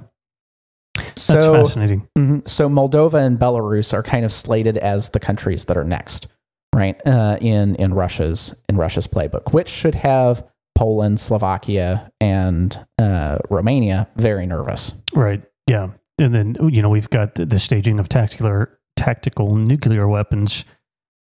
[0.97, 2.07] That's so fascinating.
[2.17, 2.49] Mhm.
[2.49, 6.27] So Moldova and Belarus are kind of slated as the countries that are next,
[6.75, 6.97] right?
[7.07, 14.09] Uh, in in Russia's in Russia's playbook, which should have Poland, Slovakia, and uh, Romania
[14.17, 14.93] very nervous.
[15.15, 15.43] Right.
[15.67, 15.89] Yeah.
[16.19, 20.65] And then you know we've got the staging of tactical tactical nuclear weapons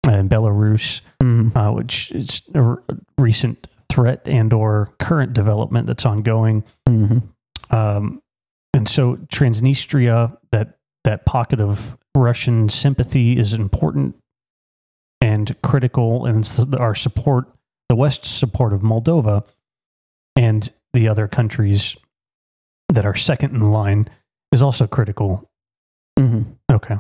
[0.09, 2.83] in Belarus, uh, which is a r-
[3.19, 6.65] recent threat and or current development that's ongoing.
[6.89, 7.23] Mhm.
[7.71, 8.23] Um,
[8.81, 14.17] and so Transnistria, that that pocket of Russian sympathy, is important
[15.21, 17.45] and critical, and our support,
[17.91, 19.45] the West's support of Moldova,
[20.35, 21.95] and the other countries
[22.89, 24.09] that are second in line
[24.51, 25.47] is also critical.
[26.19, 26.47] Mhm.
[26.73, 26.97] Okay.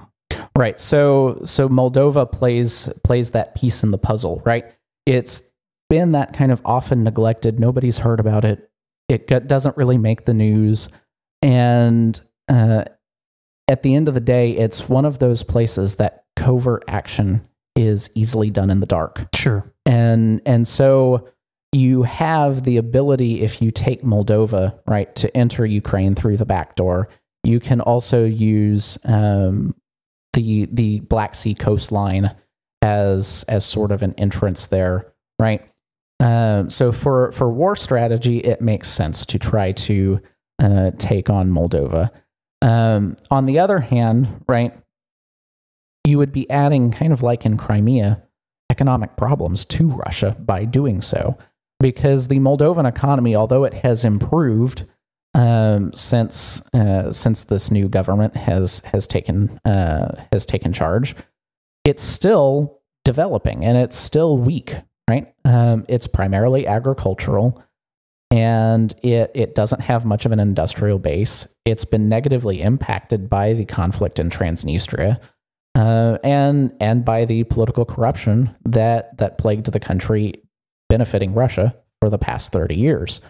[0.54, 0.78] Right.
[0.78, 4.66] So so Moldova plays plays that piece in the puzzle, right?
[5.06, 5.40] It's
[5.88, 7.58] been that kind of often neglected.
[7.58, 8.70] Nobody's heard about it.
[9.08, 10.90] It doesn't really make the news,
[11.42, 12.84] and uh,
[13.68, 18.10] at the end of the day, it's one of those places that covert action is
[18.14, 19.72] easily done in the dark Sure.
[19.86, 21.28] and and so
[21.72, 26.74] you have the ability if you take Moldova right to enter Ukraine through the back
[26.74, 27.08] door.
[27.44, 29.74] You can also use um,
[30.32, 32.34] the the Black Sea coastline
[32.82, 35.64] as as sort of an entrance there, right?
[36.18, 40.20] Um, so for for war strategy, it makes sense to try to
[40.60, 42.10] uh, take on Moldova.
[42.62, 44.72] Um, on the other hand, right,
[46.06, 48.22] you would be adding kind of like in Crimea,
[48.70, 51.36] economic problems to Russia by doing so.
[51.80, 54.84] Because the Moldovan economy, although it has improved
[55.34, 61.14] um, since uh, since this new government has has taken uh, has taken charge,
[61.84, 64.76] it's still developing and it's still weak.
[65.08, 65.32] Right?
[65.44, 67.62] Um, it's primarily agricultural,
[68.30, 71.48] and it it doesn't have much of an industrial base.
[71.64, 75.20] It's been negatively impacted by the conflict in Transnistria
[75.74, 80.34] uh, and and by the political corruption that that plagued the country,
[80.88, 83.20] benefiting Russia for the past thirty years.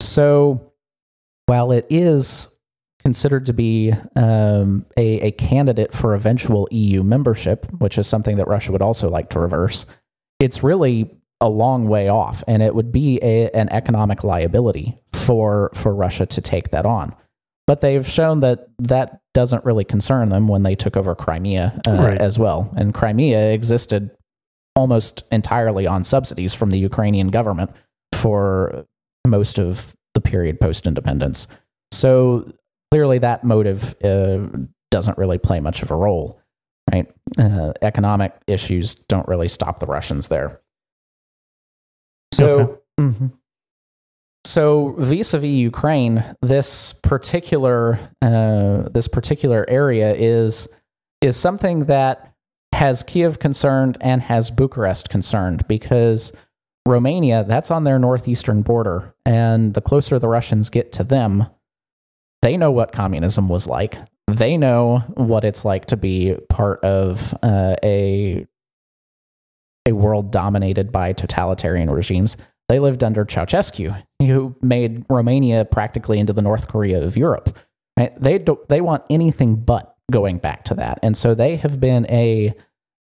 [0.00, 0.72] So,
[1.46, 2.48] while it is
[3.04, 8.48] considered to be um, a, a candidate for eventual EU membership, which is something that
[8.48, 9.84] Russia would also like to reverse,
[10.40, 15.70] it's really a long way off, and it would be a, an economic liability for
[15.74, 17.14] for Russia to take that on.
[17.66, 21.92] But they've shown that that doesn't really concern them when they took over Crimea uh,
[21.92, 22.20] Right.
[22.20, 22.72] as well.
[22.76, 24.10] And Crimea existed
[24.76, 27.70] almost entirely on subsidies from the Ukrainian government
[28.12, 28.84] for
[29.26, 31.46] most of the period post independence.
[31.92, 32.52] So
[32.90, 34.46] clearly, that motive uh,
[34.90, 36.40] doesn't really play much of a role,
[36.92, 37.06] right?
[37.38, 40.60] Uh, economic issues don't really stop the Russians there.
[42.34, 42.72] So, Okay.
[43.00, 43.32] Mhm.
[44.44, 50.68] so vis-a-vis Ukraine, this particular uh, this particular area is
[51.20, 52.32] is something that
[52.72, 56.32] has Kiev concerned and has Bucharest concerned because
[56.86, 61.46] Romania that's on their northeastern border, and the closer the Russians get to them,
[62.42, 63.96] they know what communism was like.
[64.26, 68.46] They know what it's like to be part of uh, a
[69.86, 72.36] a world dominated by totalitarian regimes.
[72.68, 77.56] They lived under Ceausescu, who made Romania practically into the North Korea of Europe.
[77.98, 78.12] Right?
[78.20, 82.06] They do, they want anything but going back to that, and so they have been
[82.10, 82.54] a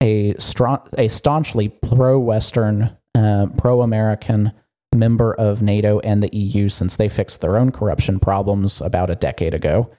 [0.02, 4.52] a strong a staunchly pro Western, uh, pro American
[4.94, 9.14] member of NATO and the EU since they fixed their own corruption problems about a
[9.14, 9.90] decade ago.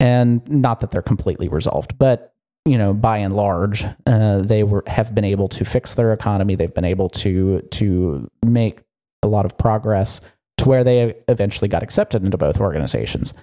[0.00, 4.84] And not that they're completely resolved, but you know, by and large, uh, they were
[4.86, 6.54] have been able to fix their economy.
[6.54, 8.82] They've been able to to make
[9.22, 10.20] a lot of progress
[10.58, 13.34] to where they eventually got accepted into both organizations.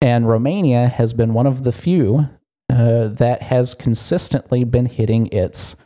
[0.00, 2.28] And Romania has been one of the few
[2.70, 5.76] uh, that has consistently been hitting its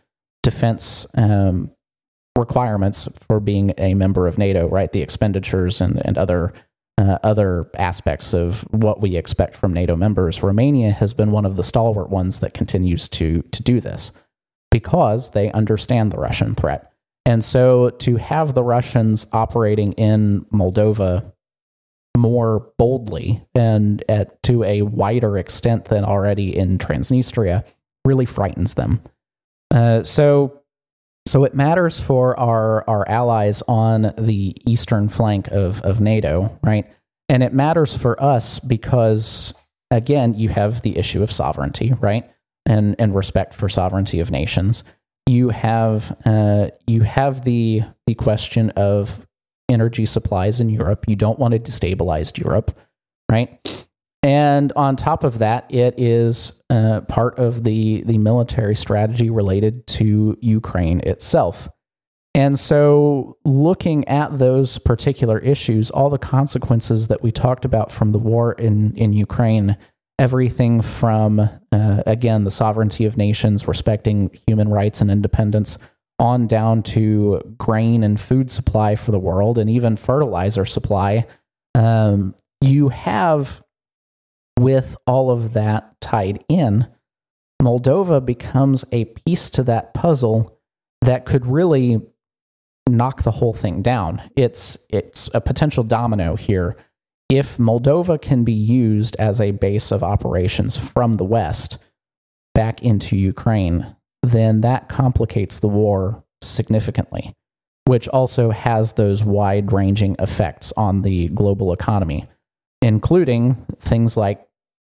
[0.42, 1.70] defense um,
[2.38, 4.92] requirements for being a member of NATO, right?
[4.92, 6.52] The expenditures and, and other
[6.98, 10.42] uh, other aspects of what we expect from NATO members.
[10.42, 14.12] Romania has been one of the stalwart ones that continues to to do this
[14.70, 16.92] because they understand the Russian threat.
[17.26, 21.32] And so to have the Russians operating in Moldova
[22.16, 27.64] more boldly and at to a wider extent than already in Transnistria
[28.04, 29.02] really frightens them.
[29.70, 30.60] Uh, so
[31.26, 36.90] so it matters for our, our allies on the eastern flank of, of NATO, right?
[37.28, 39.54] And it matters for us because,
[39.90, 42.30] again, you have the issue of sovereignty, right?
[42.66, 44.84] And, and respect for sovereignty of nations.
[45.26, 49.26] You have, uh, you have the, the question of
[49.68, 51.06] energy supplies in Europe.
[51.08, 52.76] You don't want to destabilize Europe,
[53.30, 53.58] right?
[54.24, 59.86] And on top of that, it is uh, part of the, the military strategy related
[59.88, 61.68] to Ukraine itself.
[62.34, 68.12] And so, looking at those particular issues, all the consequences that we talked about from
[68.12, 69.76] the war in, in Ukraine,
[70.18, 75.76] everything from, uh, again, the sovereignty of nations, respecting human rights and independence,
[76.18, 81.26] on down to grain and food supply for the world, and even fertilizer supply,
[81.74, 83.63] um, you have
[84.58, 86.86] with all of that tied in,
[87.62, 90.58] Moldova becomes a piece to that puzzle
[91.02, 92.00] that could really
[92.88, 94.22] knock the whole thing down.
[94.36, 96.76] It's it's a potential domino here.
[97.30, 101.78] If Moldova can be used as a base of operations from the west
[102.54, 107.32] back into Ukraine, then that complicates the war significantly,
[107.86, 112.26] which also has those wide-ranging effects on the global economy
[112.84, 114.46] including things like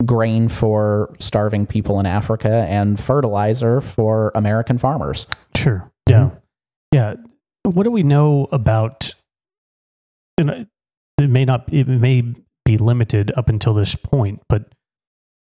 [0.05, 5.27] grain for starving people in Africa and fertilizer for American farmers.
[5.55, 5.90] Sure.
[6.09, 6.16] Yeah.
[6.16, 6.37] Mm-hmm.
[6.92, 7.14] Yeah.
[7.62, 9.14] What do we know about?
[10.38, 10.66] And
[11.18, 11.72] it may not.
[11.72, 12.22] It may
[12.64, 14.72] be limited up until this point, but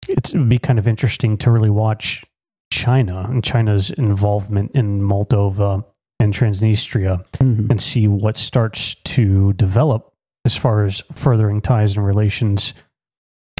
[0.08, 2.23] it would be kind of interesting to really watch
[2.71, 5.86] China and China's involvement in Moldova
[6.19, 7.69] and Transnistria mm-hmm.
[7.69, 10.09] and see what starts to develop
[10.49, 12.73] as far as furthering ties and relations.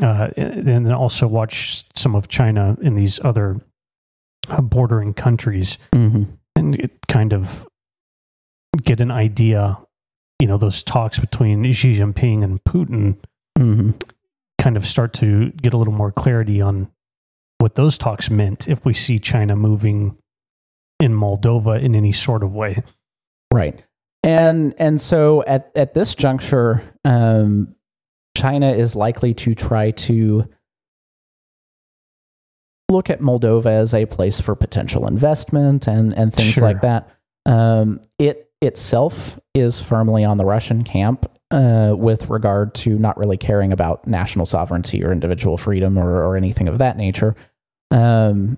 [0.02, 3.62] Uh, and then also watch some of China in these other
[4.48, 6.24] uh, bordering countries mm-hmm.
[6.56, 7.68] and kind of
[8.82, 9.78] get an idea.
[10.40, 13.18] You know, those talks between Xi Jinping and Putin
[13.56, 13.92] mm-hmm.
[14.58, 16.90] kind of start to get a little more clarity on
[17.60, 20.18] what those talks meant if we see China moving
[21.00, 22.82] in Moldova in any sort of way.
[23.54, 23.86] Right.
[24.30, 27.76] And and so at at this juncture, um,
[28.38, 30.48] China is likely to try to
[32.90, 36.64] look at Moldova as a place for potential investment and and things sure.
[36.64, 37.10] like that.
[37.46, 43.38] Um, it itself is firmly on the Russian camp uh, with regard to not really
[43.38, 47.36] caring about national sovereignty or individual freedom or, or anything of that nature.
[47.90, 48.58] Um,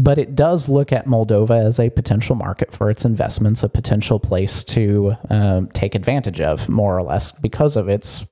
[0.00, 4.18] but it does look at Moldova as a potential market for its investments, a potential
[4.18, 8.24] place to um, take advantage of, more or less, because of its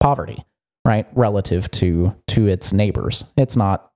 [0.00, 0.44] poverty,
[0.84, 3.24] right, relative to to its neighbors.
[3.38, 3.90] It's not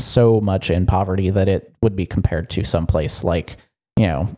[0.00, 3.56] so much in poverty that it would be compared to some place like
[3.96, 4.28] you know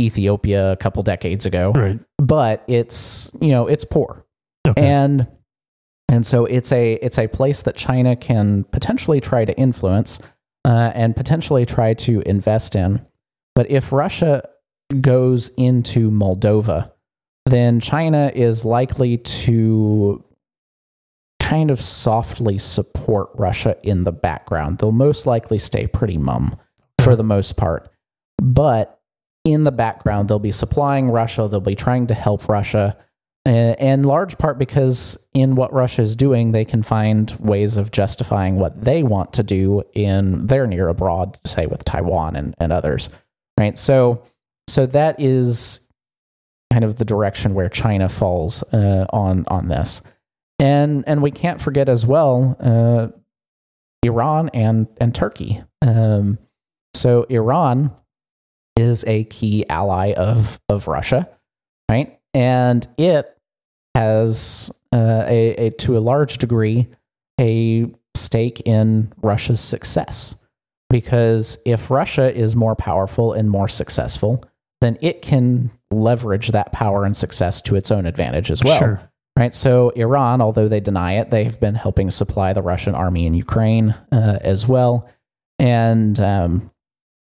[0.00, 1.98] Ethiopia a couple decades ago, right.
[2.18, 4.24] but it's you know it's poor,
[4.68, 4.86] okay.
[4.86, 5.26] and
[6.08, 10.20] and so it's a it's a place that China can potentially try to influence
[10.64, 13.04] uh, and potentially try to invest in.
[13.54, 14.48] But if Russia
[15.00, 16.92] goes into Moldova,
[17.46, 20.24] then China is likely to
[21.40, 24.78] kind of softly support Russia in the background.
[24.78, 26.56] They'll most likely stay pretty mum
[27.00, 27.90] for the most part.
[28.38, 29.00] But
[29.44, 32.96] in the background, they'll be supplying Russia, they'll be trying to help Russia
[33.46, 38.56] in large part because in what Russia is doing, they can find ways of justifying
[38.56, 43.08] what they want to do in their near abroad, say with Taiwan and, and others,
[43.58, 43.78] right?
[43.78, 44.22] So,
[44.68, 45.80] so that is
[46.70, 50.02] kind of the direction where China falls uh, on on this,
[50.58, 53.08] and and we can't forget as well uh,
[54.02, 55.62] Iran and and Turkey.
[55.82, 56.38] Um,
[56.94, 57.90] so Iran
[58.76, 61.28] is a key ally of of Russia,
[61.90, 62.19] right?
[62.34, 63.36] And it
[63.94, 66.88] has uh, a, a, to a large degree
[67.40, 70.36] a stake in Russia's success
[70.90, 74.44] because if Russia is more powerful and more successful,
[74.80, 78.78] then it can leverage that power and success to its own advantage as well.
[78.78, 79.10] Sure.
[79.38, 79.54] Right.
[79.54, 83.94] So Iran, although they deny it, they've been helping supply the Russian army in Ukraine
[84.12, 85.08] uh, as well,
[85.58, 86.70] and um,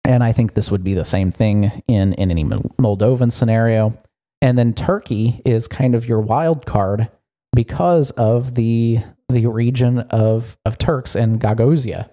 [0.02, 3.96] and I think this would be the same thing in in any Moldovan scenario.
[4.42, 7.08] And then Turkey is kind of your wild card
[7.54, 12.10] because of the the region of of Turks and Gagauzia,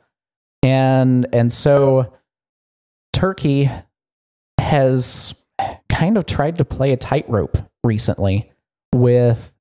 [0.64, 2.14] and and so
[3.12, 3.70] Turkey
[4.60, 5.34] has
[5.90, 8.52] kind of tried to play a tightrope recently
[8.94, 9.54] with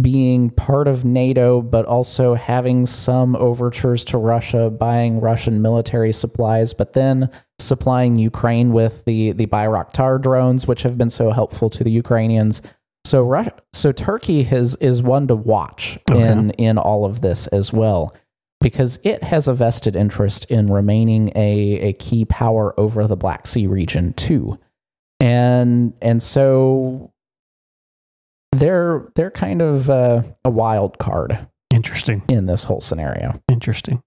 [0.00, 6.72] being part of NATO, but also having some overtures to Russia, buying Russian military supplies,
[6.72, 11.84] but then supplying Ukraine with the the Bayraktar drones, which have been so helpful to
[11.84, 12.62] the Ukrainians.
[13.04, 16.20] So, Russia, so Turkey has is one to watch okay.
[16.20, 18.14] in in all of this as well,
[18.60, 23.46] because it has a vested interest in remaining a a key power over the Black
[23.46, 24.58] Sea region too,
[25.20, 27.12] and and so
[28.52, 31.46] they're they're kind of uh, a wild card.
[31.70, 33.40] Interesting in this whole scenario.
[33.48, 34.02] Interesting.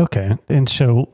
[0.00, 1.08] Okay, and so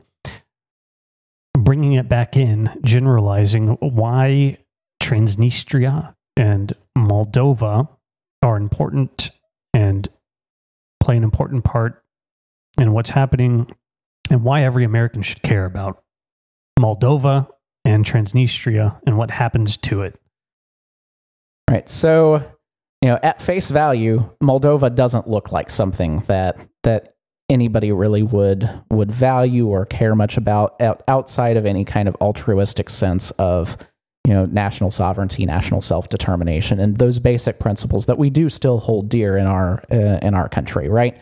[1.71, 4.57] bringing it back in, generalizing why
[5.01, 7.87] Transnistria and Moldova
[8.41, 9.31] are important
[9.73, 10.09] and
[11.01, 12.03] play an important part
[12.77, 13.73] in what's happening
[14.29, 16.03] and why every American should care about
[16.77, 17.47] Moldova
[17.85, 20.19] and Transnistria and what happens to it.
[21.69, 21.87] Right.
[21.87, 22.43] So
[23.01, 27.10] you know, at face value, Moldova doesn't look like something that that
[27.51, 32.89] anybody really would would value or care much about outside of any kind of altruistic
[32.89, 33.77] sense of
[34.25, 38.79] you know national sovereignty, national self determination, and those basic principles that we do still
[38.79, 41.17] hold dear in our uh, in our country, right?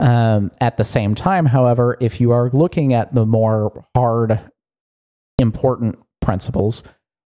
[0.00, 4.40] Um, at the same time, however, if you are looking at the more hard,
[5.38, 6.82] important principles,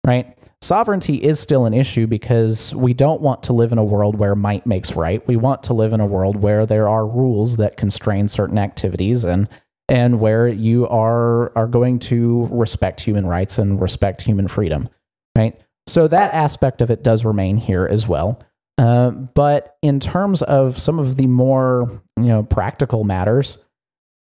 [0.06, 0.37] right?
[0.62, 4.36] Sovereignty is still an issue because we don't want to live in a world where
[4.36, 5.26] might makes right.
[5.28, 9.24] We want to live in a world where there are rules that constrain certain activities
[9.24, 9.48] and
[9.90, 14.90] and where you are are going to respect human rights and respect human freedom,
[15.38, 15.60] right?
[15.88, 18.42] So that aspect of it does remain here as well.
[18.78, 23.58] Uh, but in terms of some of the more you know practical matters,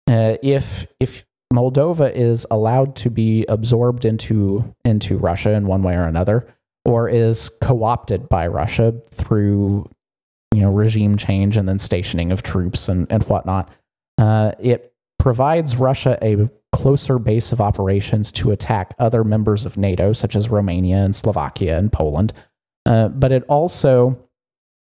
[0.08, 5.96] uh, if if Moldova is allowed to be absorbed into into Russia in one way
[5.96, 6.48] or another,
[6.86, 9.90] or is co-opted by Russia through
[10.54, 13.70] you know regime change and then stationing of troops and and whatnot.
[14.18, 20.14] Uh, it provides Russia a closer base of operations to attack other members of NATO,
[20.14, 22.34] such as Romania and Slovakia and Poland.
[22.86, 24.18] Uh, but it also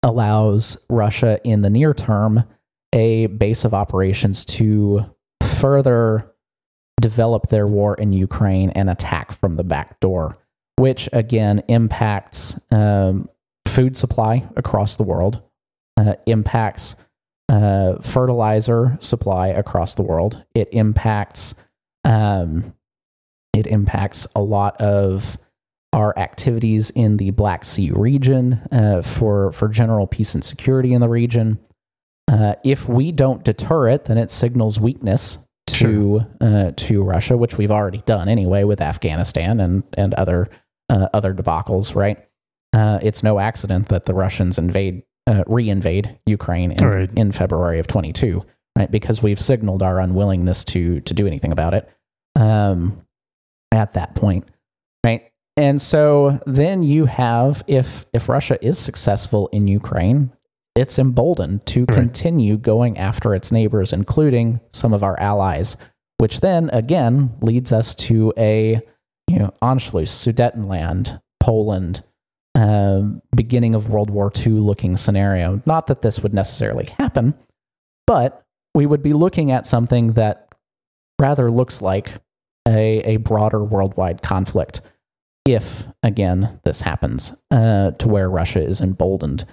[0.03, 2.44] allows Russia in the near term
[2.92, 5.05] a base of operations to
[5.42, 6.31] further
[7.03, 10.38] develop their war in Ukraine and attack from the back door,
[10.76, 13.28] which again impacts um,
[13.66, 15.42] food supply across the world,
[15.98, 16.96] uh, impacts
[17.50, 20.42] uh, fertilizer supply across the world.
[20.55, 21.55] It impacts
[22.05, 22.74] um,
[23.53, 25.36] it impacts a lot of
[25.92, 31.03] our activities in the Black Sea region uh, for for general peace and security in
[31.03, 31.59] the region.
[32.28, 36.28] Uh, if we don't deter it, then it signals weakness to sure.
[36.40, 40.48] uh, to Russia, which we've already done anyway with Afghanistan and and other
[40.88, 41.94] uh, other debacles.
[41.94, 42.18] Right?
[42.72, 47.10] Uh, it's no accident that the Russians invade uh, re-invade Ukraine in, right.
[47.14, 48.44] in February of 22,
[48.76, 48.90] right?
[48.90, 51.88] Because we've signaled our unwillingness to to do anything about it
[52.36, 53.02] um,
[53.70, 54.48] at that point,
[55.04, 55.30] right?
[55.56, 60.32] And so then you have if if Russia is successful in Ukraine,
[60.74, 61.94] it's emboldened to right.
[61.94, 65.76] continue going after its neighbors, including some of our allies,
[66.18, 68.80] which then again leads us to a
[69.28, 72.02] you know Anschluss, Sudetenland, Poland,
[72.54, 75.60] um, beginning of World War II looking scenario.
[75.66, 77.34] Not that this would necessarily happen,
[78.06, 78.42] but
[78.74, 80.48] we would be looking at something that
[81.20, 82.12] rather looks like
[82.66, 84.80] a, a broader worldwide conflict
[85.44, 89.44] if, again, this happens uh, to where Russia is emboldened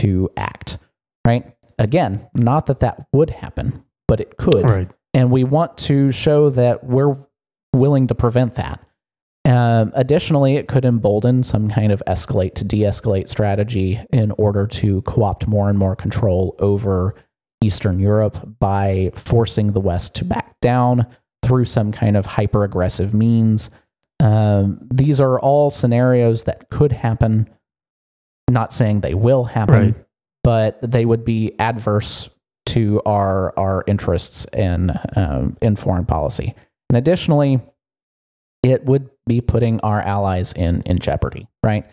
[0.00, 0.78] to act,
[1.26, 1.54] right?
[1.78, 4.64] Again, not that that would happen, but it could.
[4.64, 4.88] Right.
[5.12, 7.16] And we want to show that we're
[7.72, 8.84] willing to prevent that.
[9.46, 14.66] Um, additionally, it could embolden some kind of escalate to de escalate strategy in order
[14.66, 17.14] to co opt more and more control over
[17.62, 21.06] Eastern Europe by forcing the West to back down
[21.42, 23.68] through some kind of hyper aggressive means.
[24.20, 27.48] Um, these are all scenarios that could happen.
[28.50, 29.94] Not saying they will happen, right.
[30.42, 32.28] but they would be adverse
[32.66, 36.54] to our our interests in um, in foreign policy.
[36.90, 37.60] And additionally,
[38.62, 41.48] it would be putting our allies in in jeopardy.
[41.62, 41.86] Right?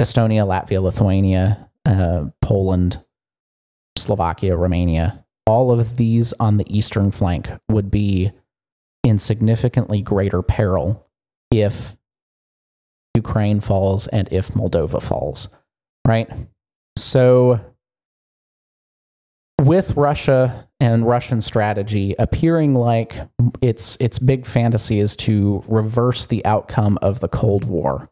[0.00, 3.00] Estonia, Latvia, Lithuania, uh, Poland,
[3.96, 8.32] Slovakia, Romania, all of these on the eastern flank would be
[9.02, 11.06] in significantly greater peril
[11.50, 11.96] if
[13.14, 15.48] Ukraine falls and if Moldova falls,
[16.06, 16.28] right?
[16.96, 17.60] So,
[19.60, 23.16] with Russia and Russian strategy appearing like
[23.62, 28.10] its its big fantasy is to reverse the outcome of the Cold War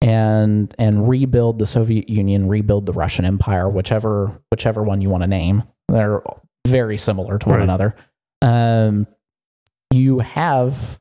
[0.00, 5.22] and and rebuild the Soviet Union, rebuild the Russian Empire, whichever whichever one you want
[5.22, 5.64] to name.
[5.88, 6.22] They're
[6.66, 7.64] very similar to one Right.
[7.64, 7.94] another.
[8.40, 9.06] Um,
[9.92, 11.00] you have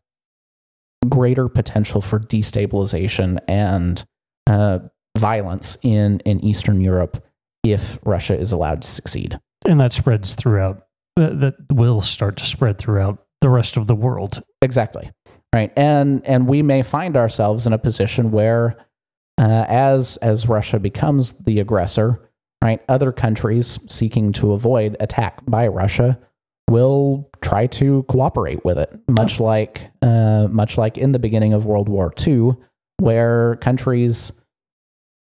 [1.07, 4.03] greater potential for destabilization and
[4.47, 4.79] uh,
[5.17, 7.23] violence in in Eastern Europe
[7.63, 9.39] if Russia is allowed to succeed.
[9.65, 13.95] And that spreads throughout, that, that will start to spread throughout the rest of the
[13.95, 14.41] world.
[14.61, 15.11] Exactly.
[15.53, 15.71] Right.
[15.75, 18.77] And and we may find ourselves in a position where
[19.37, 22.29] uh, as as Russia becomes the aggressor,
[22.63, 26.17] right, other countries seeking to avoid attack by Russia
[26.69, 31.65] will try to cooperate with it, much like uh, much like in the beginning of
[31.65, 32.51] World War II,
[32.99, 34.31] where countries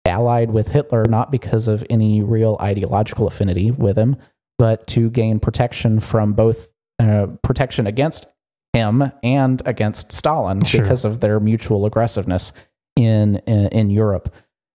[0.05, 4.15] allied with Hitler not because of any real ideological affinity with him,
[4.57, 6.69] but to gain protection from both
[6.99, 8.27] uh, protection against
[8.73, 10.81] him and against Stalin Sure.
[10.81, 12.51] because of their mutual aggressiveness
[12.95, 14.33] in, in in Europe.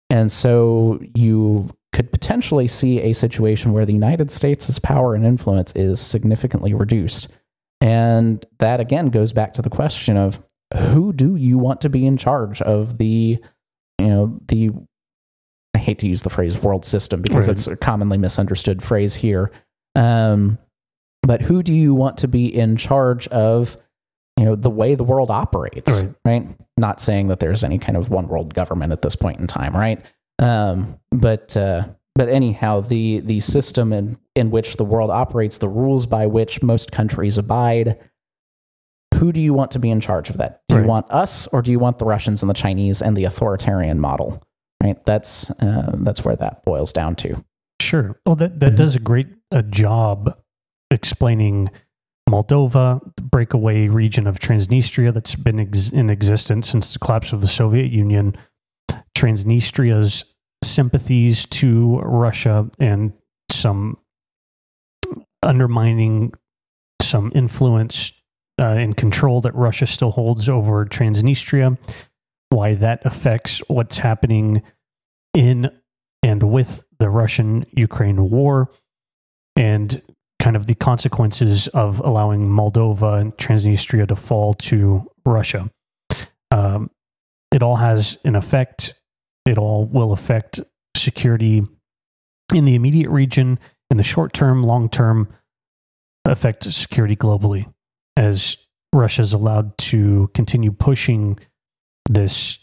[0.10, 5.72] And so you could potentially see a situation where the United States' power and influence
[5.74, 7.28] is significantly reduced.
[7.82, 10.42] And that again goes back to the question of
[10.76, 13.40] who do you want to be in charge of the
[14.00, 14.72] you know the
[15.76, 17.54] I hate to use the phrase world system because Right.
[17.58, 19.52] it's a commonly misunderstood phrase here.
[19.96, 20.58] Um,
[21.22, 23.78] but who do you want to be in charge of
[24.38, 26.16] you know the way the world operates Right.
[26.26, 29.46] right, not saying that there's any kind of one world government at this point in
[29.46, 30.04] time right
[30.40, 31.84] um, but uh,
[32.16, 36.64] but anyhow the the system in in which the world operates the rules by which
[36.64, 38.00] most countries abide
[39.16, 40.82] who do you want to be in charge of that do Right.
[40.82, 44.00] you want us or do you want the russians and the chinese and the authoritarian
[44.00, 44.42] model
[44.84, 47.44] right that's uh, that's where that boils down to
[47.82, 48.18] Sure.
[48.26, 48.78] Well, that, that Mhm.
[48.78, 50.38] does a great uh, job
[50.90, 51.70] explaining
[52.30, 57.42] Moldova, the breakaway region of Transnistria that's been ex- in existence since the collapse of
[57.42, 58.38] the Soviet Union,
[59.18, 60.24] Transnistria's
[60.64, 63.12] sympathies to Russia, and
[63.52, 63.98] some
[65.42, 66.32] undermining
[67.02, 68.12] some influence
[68.62, 71.78] uh, and control that Russia still holds over Transnistria,
[72.50, 74.62] why that affects what's happening
[75.34, 75.70] in
[76.22, 78.72] and with the Russian Ukraine war
[79.56, 80.02] and
[80.40, 85.70] kind of the consequences of allowing Moldova and Transnistria to fall to Russia.
[86.52, 86.92] Um,
[87.52, 88.96] it all has an effect.
[89.46, 90.60] It all will affect
[90.96, 91.68] security
[92.54, 93.60] in the immediate region,
[93.90, 95.30] in the short term, long term,
[96.26, 97.72] affect security globally
[98.16, 98.58] as
[98.94, 101.40] Russia's allowed to continue pushing
[102.10, 102.60] this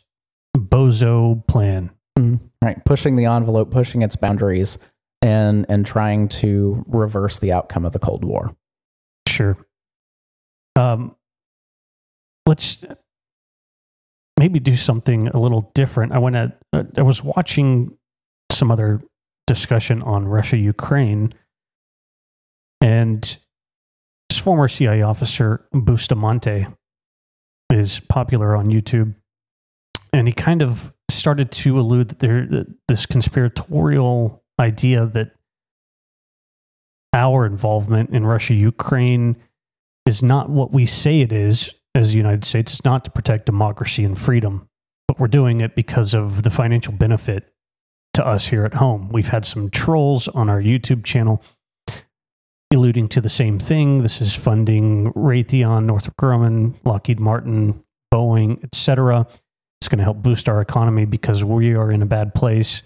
[0.56, 1.90] bozo plan.
[2.62, 4.78] Right pushing the envelope pushing its boundaries
[5.22, 8.54] and and trying to reverse the outcome of the cold war
[9.30, 9.56] Sure.
[10.76, 11.14] Um,
[12.46, 12.84] let's
[14.38, 16.12] maybe do something a little different.
[16.12, 16.52] I went to.
[16.72, 17.96] uh, I was watching
[18.50, 19.00] some other
[19.46, 21.32] discussion on Russia Ukraine,
[22.80, 23.22] and
[24.28, 26.66] this former CIA officer Bustamante
[27.72, 29.14] is popular on YouTube,
[30.12, 35.32] and he kind of started to allude that there this conspiratorial idea that
[37.12, 39.36] our involvement in Russia Ukraine
[40.06, 42.84] is not what we say it is as the United States.
[42.84, 44.68] Not to protect democracy and freedom,
[45.08, 47.52] but we're doing it because of the financial benefit
[48.14, 49.08] to us here at home.
[49.10, 51.42] We've had some trolls on our YouTube channel
[52.72, 54.02] alluding to the same thing.
[54.02, 57.82] This is funding Raytheon, Northrop Grumman, Lockheed Martin,
[58.12, 59.26] Boeing, etc.
[59.80, 62.82] It's going to help boost our economy because we are in a bad place.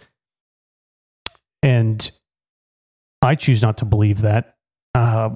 [1.62, 2.08] And
[3.22, 4.56] I choose not to believe that.
[4.94, 5.30] Uh,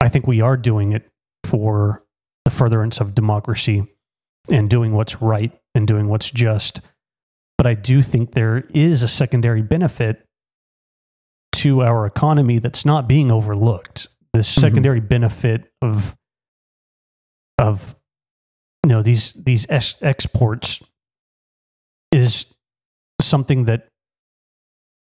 [0.00, 1.10] I think we are doing it
[1.44, 2.04] for
[2.44, 3.86] the furtherance of democracy
[4.50, 6.80] and doing what's right and doing what's just.
[7.56, 10.24] But I do think there is a secondary benefit
[11.54, 14.08] to our economy that's not being overlooked.
[14.34, 14.60] This Mhm.
[14.60, 16.16] secondary benefit of
[17.58, 17.96] of
[18.84, 20.80] you know these these ex- exports
[22.12, 22.46] is
[23.20, 23.88] something that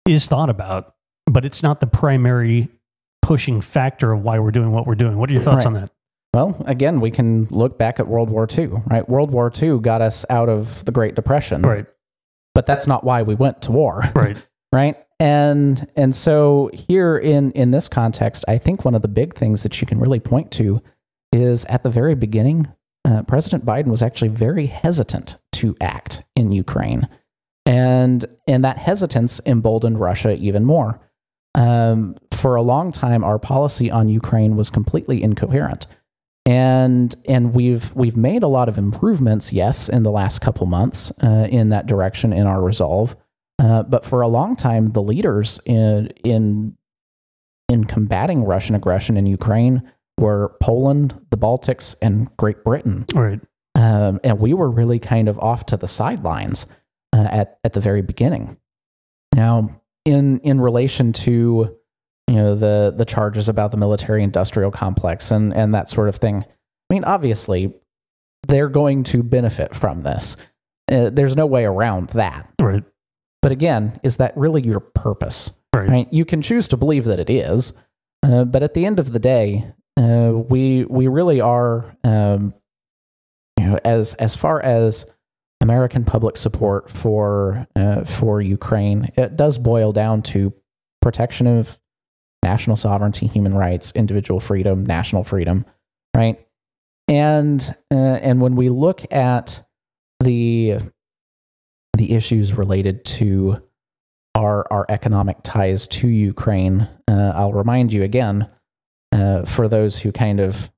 [0.08, 0.94] is thought about,
[1.26, 2.70] but it's not the primary
[3.24, 5.18] pushing factor of why we're doing what we're doing.
[5.18, 5.68] What are your thoughts Right.
[5.68, 5.90] on that?
[6.34, 9.08] Well, again, we can look back at World War II, right?
[9.10, 11.86] World War II got us out of the Great Depression, Right,
[12.54, 14.38] but that's not why we went to war, right,
[14.72, 14.96] right?
[15.20, 19.64] And and so here in in this context, I think one of the big things
[19.64, 20.82] that you can really point to
[21.34, 22.68] is at the very beginning,
[23.06, 27.08] uh, President Biden was actually very hesitant to act in Ukraine,
[27.66, 31.00] and and that hesitance emboldened Russia even more.
[31.54, 35.88] Um, for a long time, our policy on Ukraine was completely incoherent,
[36.46, 41.12] and and we've we've made a lot of improvements, yes, in the last couple months
[41.24, 43.16] uh, in that direction in our resolve.
[43.60, 46.76] Uh, but for a long time, the leaders in in
[47.70, 49.84] in combating Russian aggression in Ukraine
[50.18, 53.06] were Poland, the Baltics, and Great Britain.
[53.14, 53.40] Right.
[53.76, 56.66] Um, and we were really kind of off to the sidelines
[57.14, 58.58] uh, at at the very beginning.
[59.34, 61.78] Now, in in relation to
[62.28, 66.16] you know the the charges about the military industrial complex and and that sort of
[66.16, 66.46] thing,
[66.90, 67.74] I mean, obviously,
[68.48, 70.38] they're going to benefit from this.
[70.90, 72.50] Uh, there's no way around that.
[72.62, 72.84] Right.
[73.42, 75.52] But again, is that really your purpose?
[75.76, 75.90] Right.
[75.90, 76.14] Right?
[76.14, 77.74] You can choose to believe that it is,
[78.24, 82.54] uh, but at the end of the day, uh, we we really are, um,
[83.58, 85.06] you know, as as far as
[85.62, 90.54] American public support for uh, for Ukraine, it does boil down to
[91.02, 91.80] protection of
[92.44, 95.66] national sovereignty, human rights, individual freedom, national freedom,
[96.16, 96.46] right?
[97.08, 99.66] And uh, and when we look at
[100.20, 100.80] the
[101.96, 103.62] the issues related to
[104.36, 108.48] our our economic ties to Ukraine, uh, I'll remind you again
[109.16, 110.70] uh, for those who kind of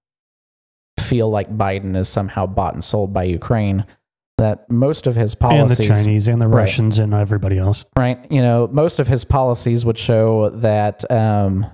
[0.99, 3.85] feel like Biden is somehow bought and sold by Ukraine,
[4.37, 6.61] that most of his policies and the Chinese and the Right.
[6.61, 7.85] Russians and everybody else.
[7.97, 8.19] right?
[8.31, 11.65] You know, most of his policies would show that um,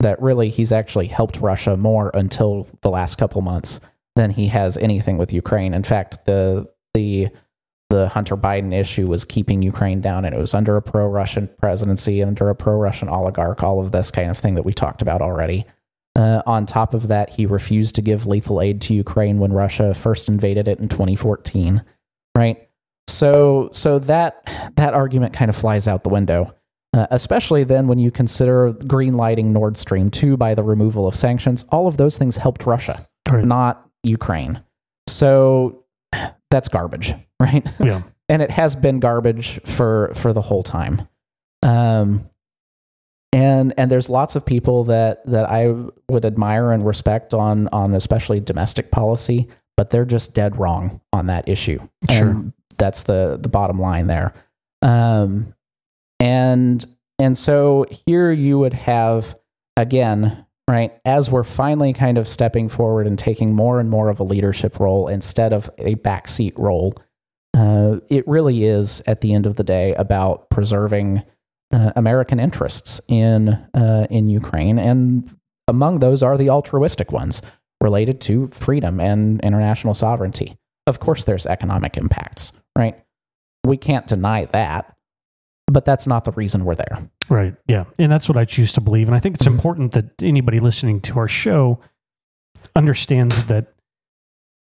[0.00, 3.80] that really he's actually helped Russia more until the last couple months
[4.16, 5.72] than he has anything with Ukraine.
[5.72, 7.28] In fact, the the
[7.90, 12.22] the Hunter Biden issue was keeping Ukraine down, and it was under a pro-Russian presidency,
[12.22, 15.66] under a pro-Russian oligarch, all of this kind of thing that we talked about already.
[16.20, 19.94] Uh, on top of that, he refused to give lethal aid to Ukraine when Russia
[19.94, 21.82] first invaded it in 2014.
[22.36, 22.68] Right.
[23.08, 24.42] So so that
[24.76, 26.54] that argument kind of flies out the window,
[26.92, 31.64] uh, especially then when you consider greenlighting Nord Stream 2 by the removal of sanctions.
[31.70, 33.42] All of those things helped Russia, Right.
[33.42, 34.62] not Ukraine.
[35.08, 35.84] So
[36.50, 37.66] that's garbage, right?
[37.82, 38.02] Yeah.
[38.28, 41.08] and it has been garbage for for the whole time.
[41.62, 42.28] Um,
[43.32, 45.74] and and there's lots of people that that I
[46.08, 51.26] would admire and respect on on especially domestic policy, but they're just dead wrong on
[51.26, 51.78] that issue.
[52.10, 52.28] Sure.
[52.28, 54.34] And that's the the bottom line there.
[54.82, 55.54] Um,
[56.18, 56.84] and
[57.18, 59.36] and so here you would have
[59.76, 64.20] again right as we're finally kind of stepping forward and taking more and more of
[64.20, 66.94] a leadership role instead of a backseat role
[67.54, 71.22] uh, it really is at the end of the day about preserving
[71.72, 75.36] uh, American interests in uh, in Ukraine, and
[75.68, 77.42] among those are the altruistic ones
[77.80, 80.56] related to freedom and international sovereignty.
[80.86, 82.98] Of course, there's economic impacts, right?
[83.64, 84.96] We can't deny that,
[85.66, 87.08] but that's not the reason we're there.
[87.28, 87.54] Right.
[87.68, 87.84] Yeah.
[87.98, 89.06] And that's what I choose to believe.
[89.08, 89.52] And I think it's Mhm.
[89.54, 91.78] important that anybody listening to our show
[92.74, 93.72] understands that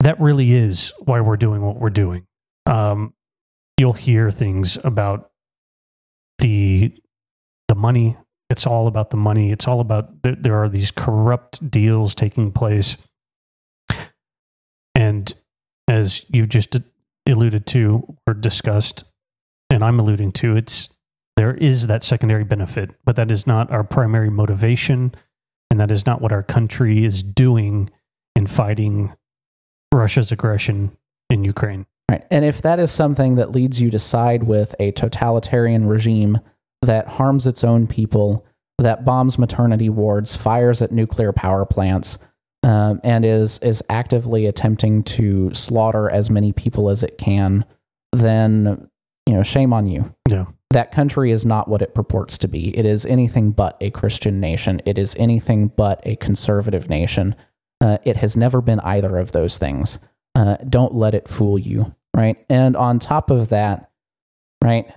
[0.00, 2.26] that really is why we're doing what we're doing.
[2.66, 3.14] Um,
[3.78, 5.30] you'll hear things about
[6.42, 6.92] the
[7.68, 8.16] the money.
[8.50, 9.50] It's all about the money.
[9.50, 12.98] It's all about there, there are these corrupt deals taking place.
[14.94, 15.32] And
[15.88, 16.76] as you just
[17.26, 19.04] alluded to or discussed,
[19.70, 20.90] and I'm alluding to, it's
[21.36, 25.14] there is that secondary benefit, but that is not our primary motivation,
[25.70, 27.88] and that is not what our country is doing
[28.36, 29.14] in fighting
[29.92, 30.96] Russia's aggression
[31.30, 31.86] in Ukraine.
[32.12, 32.26] Right.
[32.30, 36.40] And if that is something that leads you to side with a totalitarian regime
[36.82, 38.44] that harms its own people,
[38.78, 42.18] that bombs maternity wards, fires at nuclear power plants,
[42.64, 47.64] um, and is is actively attempting to slaughter as many people as it can,
[48.12, 48.90] then
[49.24, 50.14] you know, shame on you.
[50.28, 50.44] Yeah.
[50.72, 52.76] That country is not what it purports to be.
[52.76, 54.82] It is anything but a Christian nation.
[54.84, 57.36] It is anything but a conservative nation.
[57.80, 59.98] Uh, it has never been either of those things.
[60.34, 62.36] Uh, don't let it fool you, right?
[62.48, 63.90] And on top of that,
[64.62, 64.92] right,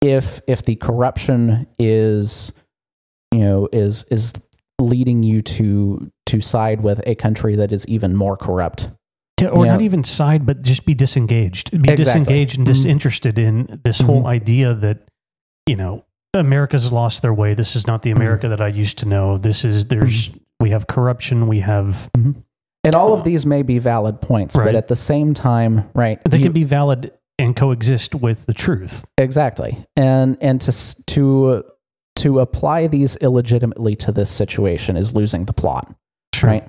[0.00, 2.52] if if the corruption is,
[3.32, 4.32] you know, is is
[4.80, 8.90] leading you to to side with a country that is even more corrupt,
[9.40, 9.72] Yeah, or Yeah.
[9.72, 11.70] not even side, but just be disengaged.
[11.70, 11.96] Be Exactly.
[12.04, 12.70] disengaged and Mhm.
[12.72, 14.26] disinterested in this whole Mhm.
[14.26, 14.98] idea that,
[15.66, 16.04] you know,
[16.34, 17.52] America's lost their way.
[17.54, 19.36] This is not the America that I used to know.
[19.38, 21.46] This is, there's, we have corruption.
[21.48, 22.08] We have,
[22.84, 24.64] and all of these may be valid points, Right.
[24.66, 28.54] but at the same time, right, they you- can be valid and coexist with the
[28.54, 29.04] truth.
[29.18, 29.84] Exactly.
[29.96, 31.64] And and to to
[32.16, 35.92] to apply these illegitimately to this situation is losing the plot,
[36.42, 36.68] right?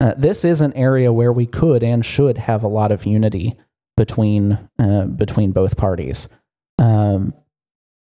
[0.00, 3.56] Uh, this is an area where we could and should have a lot of unity
[3.96, 6.26] between uh, between both parties.
[6.78, 7.34] Um,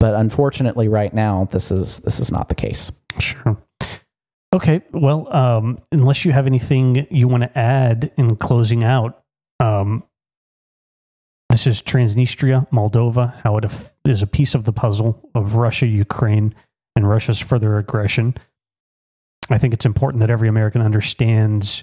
[0.01, 2.91] but unfortunately, right now, this is this is not the case.
[3.19, 3.57] Sure.
[4.55, 4.83] Okay.
[4.93, 9.21] Well, um, unless you have anything you want to add in closing out,
[9.59, 10.05] um,
[11.51, 13.65] this is Transnistria, Moldova, how it
[14.05, 16.55] is a piece of the puzzle of Russia, Ukraine,
[16.95, 18.35] and Russia's further aggression.
[19.51, 21.83] I think it's important that every American understands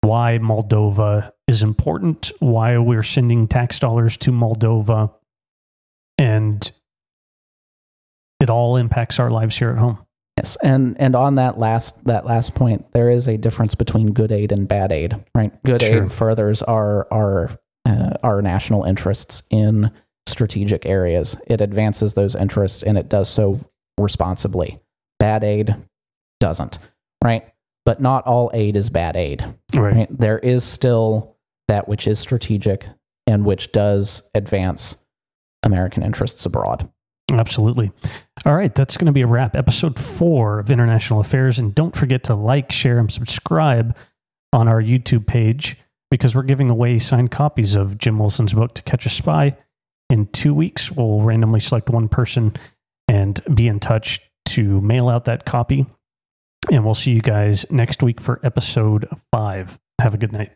[0.00, 5.14] why Moldova is important, why we're sending tax dollars to Moldova,
[6.18, 6.72] and
[8.40, 10.03] it all impacts our lives here at home.
[10.36, 14.32] Yes, and and on that last that last point, there is a difference between good
[14.32, 15.52] aid and bad aid, right?
[15.62, 16.04] Good Sure.
[16.04, 17.50] aid furthers our our
[17.86, 19.92] uh, our national interests in
[20.26, 21.36] strategic areas.
[21.46, 23.60] It advances those interests, and it does so
[23.98, 24.80] responsibly.
[25.20, 25.76] Bad aid
[26.40, 26.78] doesn't,
[27.22, 27.46] right?
[27.84, 29.44] But not all aid is bad aid.
[29.76, 29.94] Right.
[29.94, 30.08] Right?
[30.10, 31.36] There is still
[31.68, 32.86] that which is strategic
[33.26, 34.96] and which does advance
[35.62, 36.90] American interests abroad.
[37.32, 37.90] Absolutely.
[38.44, 39.56] All right, that's going to be a wrap.
[39.56, 41.58] Episode four of International Affairs.
[41.58, 43.96] And don't forget to like, share, and subscribe
[44.52, 45.76] on our YouTube page
[46.10, 49.56] because we're giving away signed copies of Jim Olson's book, To Catch a Spy.
[50.10, 52.54] In two weeks, we'll randomly select one person
[53.08, 55.86] and be in touch to mail out that copy.
[56.70, 59.78] And we'll see you guys next week for episode five.
[60.00, 60.52] Have a good night.